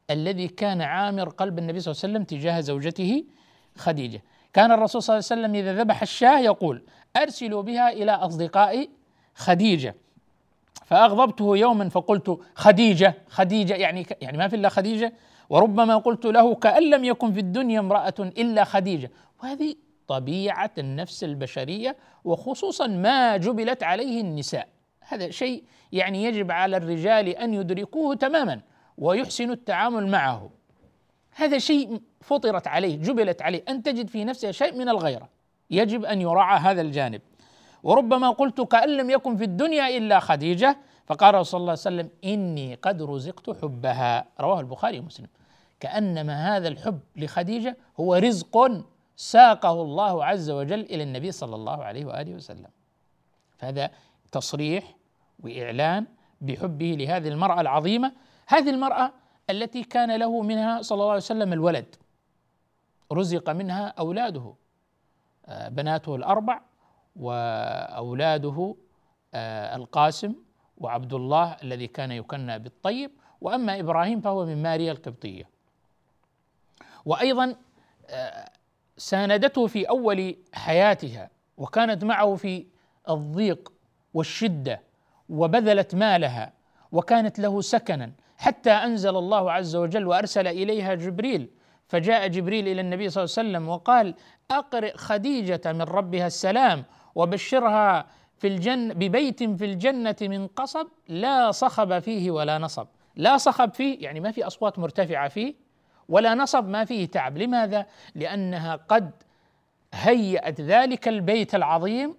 الذي 0.09 0.47
كان 0.47 0.81
عامر 0.81 1.29
قلب 1.29 1.59
النبي 1.59 1.79
صلى 1.79 1.91
الله 1.91 2.03
عليه 2.03 2.13
وسلم 2.13 2.23
تجاه 2.23 2.59
زوجته 2.59 3.23
خديجة. 3.77 4.23
كان 4.53 4.71
الرسول 4.71 5.01
صلى 5.03 5.15
الله 5.15 5.27
عليه 5.31 5.41
وسلم 5.41 5.55
إذا 5.55 5.83
ذبح 5.83 6.01
الشاة 6.01 6.39
يقول 6.39 6.83
أرسلوا 7.17 7.61
بها 7.61 7.89
إلى 7.89 8.11
أصدقاء 8.11 8.89
خديجة. 9.35 9.95
فأغضبته 10.93 11.57
يوما 11.57 11.89
فقلت 11.89 12.39
خديجة 12.55 13.13
خديجة 13.27 13.73
يعني 13.73 14.05
يعني 14.21 14.37
ما 14.37 14.47
في 14.47 14.55
إلا 14.55 14.69
خديجة؟ 14.69 15.13
وربما 15.49 15.97
قلت 15.97 16.25
له 16.25 16.55
كأن 16.55 16.89
لم 16.89 17.03
يكن 17.03 17.33
في 17.33 17.39
الدنيا 17.39 17.79
امرأة 17.79 18.13
إلا 18.19 18.63
خديجة. 18.63 19.11
وهذه 19.43 19.75
طبيعة 20.07 20.71
النفس 20.77 21.23
البشرية 21.23 21.97
وخصوصا 22.23 22.87
ما 22.87 23.37
جبلت 23.37 23.83
عليه 23.83 24.21
النساء. 24.21 24.67
هذا 24.99 25.29
شيء 25.29 25.63
يعني 25.91 26.23
يجب 26.23 26.51
على 26.51 26.77
الرجال 26.77 27.27
أن 27.29 27.53
يدركوه 27.53 28.15
تماما 28.15 28.61
ويحسنوا 28.97 29.53
التعامل 29.53 30.07
معه. 30.07 30.49
هذا 31.35 31.57
شيء 31.57 32.01
فطرت 32.21 32.67
عليه 32.67 32.95
جبلت 32.95 33.41
عليه. 33.41 33.63
أن 33.69 33.83
تجد 33.83 34.07
في 34.07 34.23
نفسها 34.25 34.51
شيء 34.51 34.75
من 34.75 34.89
الغيرة. 34.89 35.29
يجب 35.69 36.05
أن 36.05 36.21
يراعى 36.21 36.59
هذا 36.59 36.81
الجانب. 36.81 37.21
وربما 37.83 38.29
قلت 38.29 38.61
كأن 38.61 38.97
لم 38.97 39.09
يكن 39.09 39.37
في 39.37 39.43
الدنيا 39.43 39.97
إلا 39.97 40.19
خديجة 40.19 40.77
فقال 41.05 41.45
صلى 41.45 41.59
الله 41.59 41.71
عليه 41.71 41.81
وسلم 41.81 42.09
إني 42.23 42.75
قد 42.75 43.01
رزقت 43.01 43.61
حبها. 43.61 44.25
رواه 44.39 44.59
البخاري 44.59 44.99
ومسلم. 44.99 45.27
كأنما 45.79 46.57
هذا 46.57 46.67
الحب 46.67 46.99
لخديجة 47.15 47.77
هو 47.99 48.15
رزق 48.15 48.71
ساقه 49.15 49.81
الله 49.81 50.25
عز 50.25 50.49
وجل 50.49 50.79
إلى 50.79 51.03
النبي 51.03 51.31
صلى 51.31 51.55
الله 51.55 51.83
عليه 51.83 52.05
وآله 52.05 52.35
وسلم. 52.35 52.69
فهذا 53.57 53.91
تصريح 54.31 54.95
وإعلان 55.43 56.05
بحبه 56.41 56.95
لهذه 56.99 57.27
المرأة 57.27 57.61
العظيمة. 57.61 58.11
هذه 58.47 58.69
المرأة 58.69 59.11
التي 59.49 59.83
كان 59.83 60.15
له 60.15 60.41
منها 60.41 60.81
صلى 60.81 60.95
الله 60.95 61.09
عليه 61.09 61.17
وسلم 61.17 61.53
الولد. 61.53 61.95
رزق 63.11 63.49
منها 63.49 63.87
أولاده. 63.87 64.53
آه، 65.45 65.69
بناته 65.69 66.15
الأربع 66.15 66.61
وأولاده 67.15 68.75
آه، 69.33 69.75
القاسم 69.75 70.33
وعبد 70.77 71.13
الله 71.13 71.57
الذي 71.63 71.87
كان 71.87 72.11
يكنى 72.11 72.59
بالطيب 72.59 73.11
وأما 73.41 73.79
إبراهيم 73.79 74.21
فهو 74.21 74.45
من 74.45 74.61
ماريا 74.63 74.91
القبطية. 74.91 75.49
وأيضا 77.05 77.55
آه، 78.09 78.49
ساندته 78.97 79.67
في 79.67 79.89
أول 79.89 80.35
حياتها 80.53 81.29
وكانت 81.57 82.03
معه 82.03 82.35
في 82.35 82.65
الضيق 83.09 83.73
والشدة 84.13 84.81
وبذلت 85.29 85.95
مالها 85.95 86.53
وكانت 86.91 87.39
له 87.39 87.61
سكنا 87.61 88.11
حتى 88.37 88.71
أنزل 88.71 89.17
الله 89.17 89.51
عز 89.51 89.75
وجل 89.75 90.07
وأرسل 90.07 90.47
إليها 90.47 90.93
جبريل. 90.93 91.49
فجاء 91.87 92.27
جبريل 92.27 92.67
إلى 92.67 92.81
النبي 92.81 93.09
صلى 93.09 93.23
الله 93.23 93.33
عليه 93.37 93.49
وسلم 93.49 93.69
وقال 93.69 94.15
أقرئ 94.51 94.97
خديجة 94.97 95.61
من 95.65 95.81
ربها 95.81 96.27
السلام 96.27 96.83
وبشرها 97.15 98.05
في 98.37 98.47
الجنة 98.47 98.93
ببيت 98.93 99.43
في 99.43 99.65
الجنة 99.65 100.15
من 100.21 100.47
قصب 100.47 100.87
لا 101.07 101.51
صخب 101.51 101.99
فيه 101.99 102.31
ولا 102.31 102.57
نصب. 102.57 102.87
لا 103.15 103.37
صخب 103.37 103.73
فيه 103.73 104.03
يعني 104.03 104.19
ما 104.19 104.31
في 104.31 104.47
أصوات 104.47 104.79
مرتفعة 104.79 105.27
فيه 105.27 105.55
ولا 106.09 106.35
نصب 106.35 106.67
ما 106.67 106.85
فيه 106.85 107.05
تعب. 107.05 107.37
لماذا؟ 107.37 107.85
لأنها 108.15 108.75
قد 108.75 109.11
هيأت 109.93 110.61
ذلك 110.61 111.07
البيت 111.07 111.55
العظيم 111.55 112.15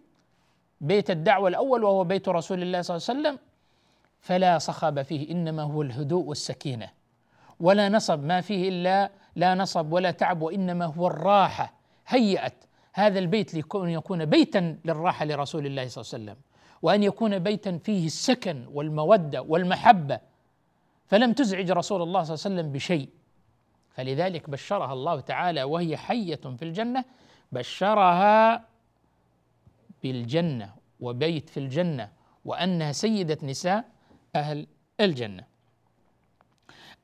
بيت 0.80 1.11
الدعوة 1.11 1.48
الأول 1.48 1.85
وهو 1.85 2.04
بيت 2.04 2.28
رسول 2.28 2.62
الله 2.62 2.83
صلى 2.83 2.96
الله 2.96 3.07
عليه 3.09 3.20
وسلم 3.20 3.38
فلا 4.20 4.59
صخب 4.59 5.02
فيه 5.02 5.30
إنما 5.30 5.62
هو 5.62 5.83
الهدوء 5.83 6.24
والسكينة. 6.24 6.88
ولا 7.61 7.88
نصب 7.88 8.24
ما 8.24 8.40
فيه 8.40 8.68
إلا 8.68 9.11
لا 9.37 9.54
نصب 9.54 9.92
ولا 9.92 10.11
تعب 10.11 10.42
وإنما 10.42 10.85
هو 10.85 11.07
الراحة. 11.07 11.72
هيأت. 12.07 12.64
هذا 12.94 13.18
البيت 13.18 13.54
ليكون 13.54 13.90
يكون 13.90 14.24
بيتا 14.24 14.78
للراحة 14.85 15.24
لرسول 15.24 15.66
الله 15.66 15.88
صلى 15.88 16.02
الله 16.02 16.14
عليه 16.14 16.24
وسلم 16.24 16.42
وأن 16.83 17.02
يكون 17.02 17.38
بيتا 17.38 17.78
فيه 17.78 18.07
السكن 18.07 18.66
والمودة 18.72 19.42
والمحبة. 19.42 20.20
فلم 21.07 21.33
تزعج 21.33 21.70
رسول 21.70 22.02
الله 22.02 22.22
صلى 22.22 22.35
الله 22.35 22.44
عليه 22.44 22.54
وسلم 22.54 22.72
بشيء. 22.72 23.09
فلذلك 23.90 24.50
بشرها 24.50 24.92
الله 24.92 25.20
تعالى 25.20 25.62
وهي 25.62 25.96
حية 25.96 26.37
في 26.37 26.62
الجنة 26.62 27.04
بشرها 27.52 28.64
بالجنة 30.02 30.74
وبيت 31.00 31.48
في 31.50 31.61
الجنة 31.61 32.11
وأنها 32.44 32.92
سيدة 32.92 33.38
نساء 33.42 33.85
أهل 34.37 34.66
الجنة. 35.00 35.44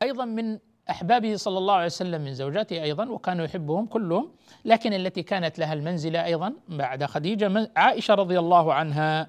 أيضا 0.03 0.25
من 0.25 0.59
أحبابه 0.91 1.37
صلى 1.37 1.59
الله 1.59 1.75
عليه 1.75 1.87
وسلم 1.87 2.21
من 2.21 2.35
زوجاته 2.35 2.83
أيضا 2.83 3.09
وكانوا 3.09 3.45
يحبهم 3.45 3.87
كلهم 3.87 4.31
لكن 4.65 4.93
التي 4.93 5.23
كانت 5.23 5.59
لها 5.59 5.73
المنزلة 5.73 6.25
أيضا 6.25 6.55
بعد 6.69 7.05
خديجة 7.05 7.71
عائشة 7.77 8.15
رضي 8.15 8.39
الله 8.39 8.75
عنها 8.75 9.29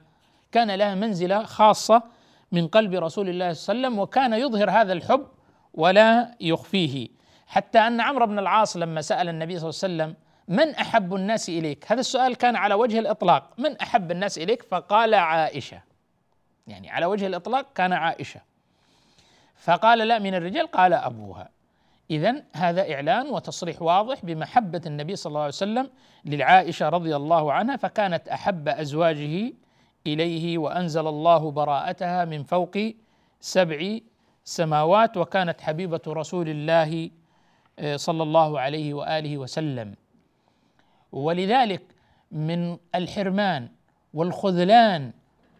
كان 0.51 0.71
لها 0.71 0.95
منزلة 0.95 1.43
خاصة 1.43 2.03
من 2.51 2.67
قلب 2.67 2.93
رسول 2.93 3.29
الله 3.29 3.53
صلى 3.53 3.73
الله 3.73 3.87
عليه 3.87 3.89
وسلم 3.89 3.99
وكان 3.99 4.33
يظهر 4.33 4.69
هذا 4.69 4.93
الحب 4.93 5.27
ولا 5.73 6.35
يخفيه 6.41 7.07
حتى 7.47 7.79
أن 7.79 8.01
عمرو 8.01 8.25
بن 8.25 8.39
العاص 8.39 8.77
لما 8.77 9.01
سأل 9.01 9.29
النبي 9.29 9.59
صلى 9.59 9.69
الله 9.69 10.03
عليه 10.03 10.13
وسلم 10.13 10.31
من 10.47 10.75
أحب 10.75 11.15
الناس 11.15 11.49
إليك؟ 11.49 11.91
هذا 11.91 11.99
السؤال 11.99 12.35
كان 12.35 12.55
على 12.55 12.73
وجه 12.73 12.99
الإطلاق، 12.99 13.49
من 13.57 13.77
أحب 13.77 14.11
الناس 14.11 14.37
إليك؟ 14.37 14.63
فقال 14.63 15.13
عائشة. 15.13 15.81
يعني 16.67 16.89
على 16.89 17.05
وجه 17.05 17.27
الإطلاق 17.27 17.73
كان 17.73 17.93
عائشة. 17.93 18.41
فقال 19.61 19.99
لا 19.99 20.19
من 20.19 20.35
الرجال 20.35 20.67
قال 20.67 20.93
أبوها. 20.93 21.49
اذا 22.11 22.43
هذا 22.53 22.93
إعلان 22.93 23.29
وتصريح 23.29 23.81
واضح 23.81 24.25
بمحبة 24.25 24.81
النبي 24.85 25.15
صلى 25.15 25.29
الله 25.29 25.39
عليه 25.39 25.47
وسلم 25.47 25.89
للعائشة 26.25 26.89
رضي 26.89 27.15
الله 27.15 27.53
عنها 27.53 27.77
فكانت 27.77 28.27
أحب 28.27 28.67
أزواجه 28.67 29.53
إليه 30.07 30.57
وأنزل 30.57 31.07
الله 31.07 31.51
براءتها 31.51 32.25
من 32.25 32.43
فوق 32.43 32.77
سبع 33.39 33.97
سماوات 34.43 35.17
وكانت 35.17 35.61
حبيبة 35.61 36.01
رسول 36.07 36.49
الله 36.49 37.09
آه، 37.79 37.95
صلى 37.95 38.23
الله 38.23 38.59
عليه 38.59 38.93
وآله 38.93 39.37
وسلم. 39.37 39.95
ولذلك 41.11 41.83
من 42.31 42.77
الحرمان 42.95 43.69
والخذلان 44.13 45.11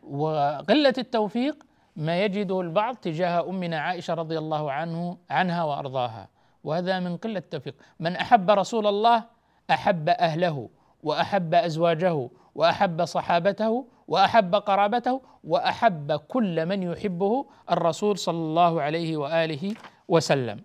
وقلة 0.04 0.94
التوفيق 0.98 1.64
ما 1.96 2.26
يجده 2.26 2.62
البعض 2.62 2.96
تجاه 2.96 3.50
أمنا 3.50 3.80
عائشة 3.80 4.14
رضي 4.14 4.38
الله 4.38 4.72
عنه 4.72 5.18
عنها 5.30 5.64
وأرضاها. 5.64 6.30
وهذا 6.64 7.00
من 7.00 7.18
قلة 7.18 7.40
التوفيق. 7.40 7.76
من 8.00 8.16
أحب 8.16 8.50
رسول 8.52 8.88
الله 8.88 9.24
أحب 9.72 10.10
أهله 10.10 10.70
وأحب 11.04 11.54
أزواجه 11.54 12.30
وأحب 12.56 13.06
صحابته 13.06 13.86
وأحب 14.08 14.56
قرابته 14.56 15.22
وأحب 15.44 16.12
كل 16.12 16.66
من 16.66 16.84
يحبه 16.84 17.46
الرسول 17.72 18.18
صلى 18.18 18.38
الله 18.38 18.82
عليه 18.82 19.18
وآله 19.18 19.74
وسلم. 20.08 20.60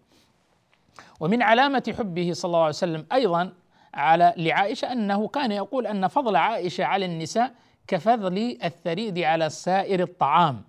ومن 1.20 1.42
علامة 1.42 1.94
حبه 1.98 2.32
صلى 2.32 2.48
الله 2.48 2.58
عليه 2.58 2.68
وسلم 2.68 3.06
أيضا 3.12 3.52
على 3.94 4.34
لعائشة 4.36 4.92
أنه 4.92 5.28
كان 5.28 5.52
يقول 5.52 5.86
أن 5.86 6.08
فضل 6.08 6.36
عائشة 6.36 6.84
على 6.84 7.06
النساء 7.06 7.54
كفضل 7.88 8.58
الثريد 8.64 9.18
على 9.18 9.50
سائر 9.50 10.02
الطعام. 10.02 10.64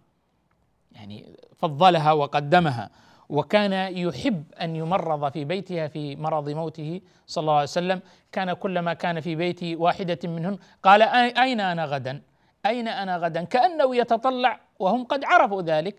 يعني 0.98 1.38
فضلها 1.58 2.12
وقدمها 2.12 2.90
وكان 3.30 3.74
يحب 3.98 4.44
أن 4.62 4.76
يمرض 4.76 5.32
في 5.32 5.46
بيتها 5.46 5.88
في 5.88 6.16
مرض 6.16 6.50
موته 6.50 7.02
صلى 7.28 7.42
الله 7.42 7.54
عليه 7.54 7.64
وسلم. 7.64 8.02
كان 8.32 8.54
كلما 8.54 8.94
كان 8.94 9.20
في 9.20 9.36
بيت 9.36 9.64
واحدة 9.64 10.20
منهن 10.24 10.58
قال 10.84 11.02
أين 11.38 11.60
أنا 11.60 11.86
غدا؟ 11.86 12.22
أين 12.66 12.88
أنا 12.88 13.18
غدا؟ 13.18 13.44
كأنه 13.44 13.96
يتطلع 13.96 14.60
وهم 14.80 15.04
قد 15.04 15.24
عرفوا 15.24 15.62
ذلك 15.62 15.96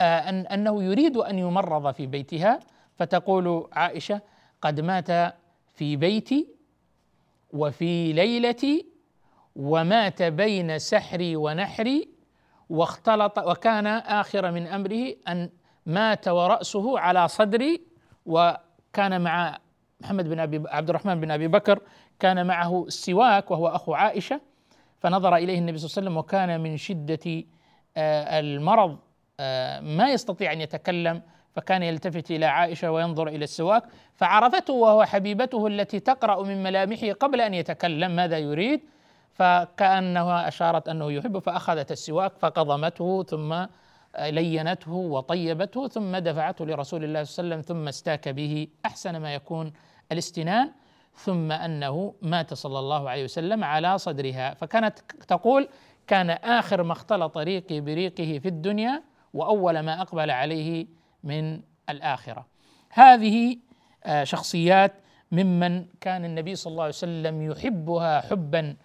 آه، 0.00 0.28
أن 0.28 0.46
أنه 0.46 0.82
يريد 0.82 1.16
أن 1.16 1.38
يمرض 1.38 1.94
في 1.94 2.06
بيتها. 2.06 2.60
فتقول 2.96 3.68
عائشة 3.72 4.20
قد 4.62 4.80
مات 4.80 5.34
في 5.74 5.96
بيتي 5.96 6.48
وفي 7.52 8.12
ليلتي 8.12 8.86
ومات 9.56 10.22
بين 10.22 10.78
سحري 10.78 11.36
ونحري 11.36 12.08
واختلط 12.70 13.38
وكان 13.38 13.86
آخر 13.86 14.50
من 14.50 14.66
أمره 14.66 15.14
أن 15.28 15.50
مات 15.86 16.28
ورأسه 16.28 16.98
على 16.98 17.28
صدري 17.28 17.82
وكان 18.26 19.20
مع 19.20 19.58
محمد 20.00 20.28
بن 20.28 20.38
أبي 20.40 20.62
عبد 20.68 20.88
الرحمن 20.88 21.20
بن 21.20 21.30
أبي 21.30 21.48
بكر 21.48 21.80
كان 22.20 22.46
معه 22.46 22.84
السواك 22.86 23.50
وهو 23.50 23.68
أخو 23.68 23.94
عائشة 23.94 24.40
فنظر 25.00 25.36
إليه 25.36 25.58
النبي 25.58 25.78
صلى 25.78 25.86
الله 25.86 25.96
عليه 25.96 26.08
وسلم 26.08 26.16
وكان 26.16 26.60
من 26.60 26.76
شدة 26.76 27.44
آه، 27.96 28.40
المرض 28.40 28.98
آه، 29.40 29.80
ما 29.80 30.12
يستطيع 30.12 30.52
أن 30.52 30.60
يتكلم 30.60 31.22
فكان 31.52 31.82
يلتفت 31.82 32.30
إلى 32.30 32.46
عائشة 32.46 32.90
وينظر 32.90 33.28
إلى 33.28 33.44
السواك 33.44 33.82
فعرفته 34.14 34.72
وهو 34.72 35.04
حبيبته 35.04 35.66
التي 35.66 36.00
تقرأ 36.00 36.42
من 36.42 36.62
ملامحه 36.62 37.12
قبل 37.12 37.40
أن 37.40 37.54
يتكلم 37.54 38.16
ماذا 38.16 38.38
يريد؟ 38.38 38.80
فكأنها 39.34 40.48
أشارت 40.48 40.88
أنه 40.88 41.12
يحب 41.12 41.38
فأخذت 41.38 41.92
السواك 41.92 42.32
فقضمته 42.38 43.22
ثم 43.22 43.66
لينته 44.18 44.92
وطيبته 44.92 45.88
ثم 45.88 46.16
دفعته 46.16 46.66
لرسول 46.66 47.04
الله 47.04 47.24
صلى 47.24 47.44
الله 47.44 47.54
عليه 47.54 47.62
وسلم 47.64 47.76
ثم 47.76 47.88
استاك 47.88 48.28
به 48.28 48.68
أحسن 48.86 49.16
ما 49.16 49.34
يكون 49.34 49.72
الاستنان 50.12 50.70
ثم 51.14 51.52
أنه 51.52 52.14
مات 52.22 52.54
صلى 52.54 52.78
الله 52.78 53.10
عليه 53.10 53.24
وسلم 53.24 53.64
على 53.64 53.98
صدرها. 53.98 54.54
فكانت 54.54 54.98
تقول 55.28 55.68
كان 56.06 56.30
آخر 56.30 56.82
ما 56.82 56.92
اختلط 56.92 57.38
ريقي 57.38 57.80
بريقه 57.80 58.38
في 58.38 58.48
الدنيا 58.48 59.02
وأول 59.34 59.80
ما 59.80 60.02
أقبل 60.02 60.30
عليه 60.30 60.86
من 61.24 61.60
الآخرة. 61.88 62.46
هذه 62.90 63.56
آه، 64.04 64.24
شخصيات 64.24 64.92
ممن 65.32 65.84
كان 66.00 66.24
النبي 66.24 66.54
صلى 66.54 66.70
الله 66.70 66.82
عليه 66.82 66.94
وسلم 66.94 67.42
يحبها 67.50 68.20
حبا 68.20 68.76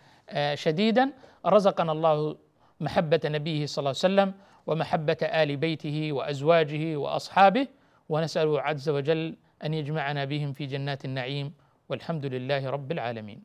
شديدا. 0.54 1.12
رزقنا 1.46 1.92
الله 1.92 2.36
محبة 2.80 3.20
نبيه 3.26 3.66
صلى 3.66 3.82
الله 3.82 3.96
عليه 4.04 4.08
وسلم 4.08 4.34
ومحبة 4.68 5.18
آل 5.22 5.58
بيته 5.58 6.12
وأزواجه 6.12 6.98
وأصحابه 6.98 7.68
ونسأله 8.10 8.62
عز 8.62 8.90
وجل 8.90 9.36
أن 9.64 9.74
يجمعنا 9.74 10.26
بهم 10.26 10.54
في 10.54 10.66
جنات 10.66 11.06
النعيم. 11.06 11.54
والحمد 11.90 12.26
لله 12.26 12.70
رب 12.70 12.92
العالمين. 12.92 13.40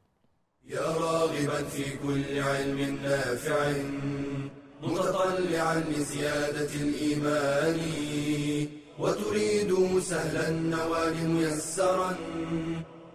يا 0.66 0.87
راغبا 1.05 1.62
في 1.62 1.99
كل 2.03 2.41
علم 2.43 2.99
نافع 3.03 3.72
متطلعا 4.83 5.76
لزيادة 5.91 6.72
الإيمان 6.74 7.78
وتريد 8.99 9.99
سهلا 9.99 10.49
النوال 10.49 11.28
ميسرا 11.28 12.11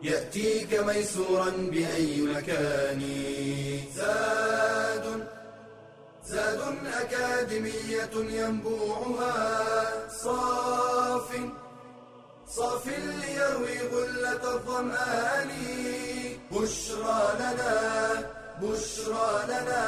يأتيك 0.03 0.73
ميسورا 0.73 1.49
بأي 1.49 2.21
مكان. 2.21 3.01
زاد 3.95 5.27
زاد 6.25 6.61
أكاديمية 7.01 8.15
ينبوعها. 8.15 10.09
صاف 10.23 11.29
صاف 12.47 12.87
ليروي 12.87 13.79
غلة 13.93 14.53
الظمآن. 14.55 15.49
بشرى 16.51 17.21
لنا 17.39 17.71
بشرى 18.61 19.43
لنا 19.47 19.83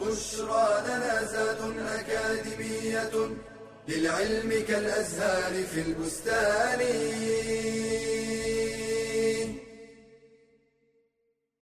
بشرى 0.00 0.82
لنا. 0.86 1.24
زاد 1.32 1.60
أكاديمية 1.98 3.14
للعلم 3.88 4.64
كالأزهار 4.68 5.64
في 5.64 5.80
البستان. 5.80 6.80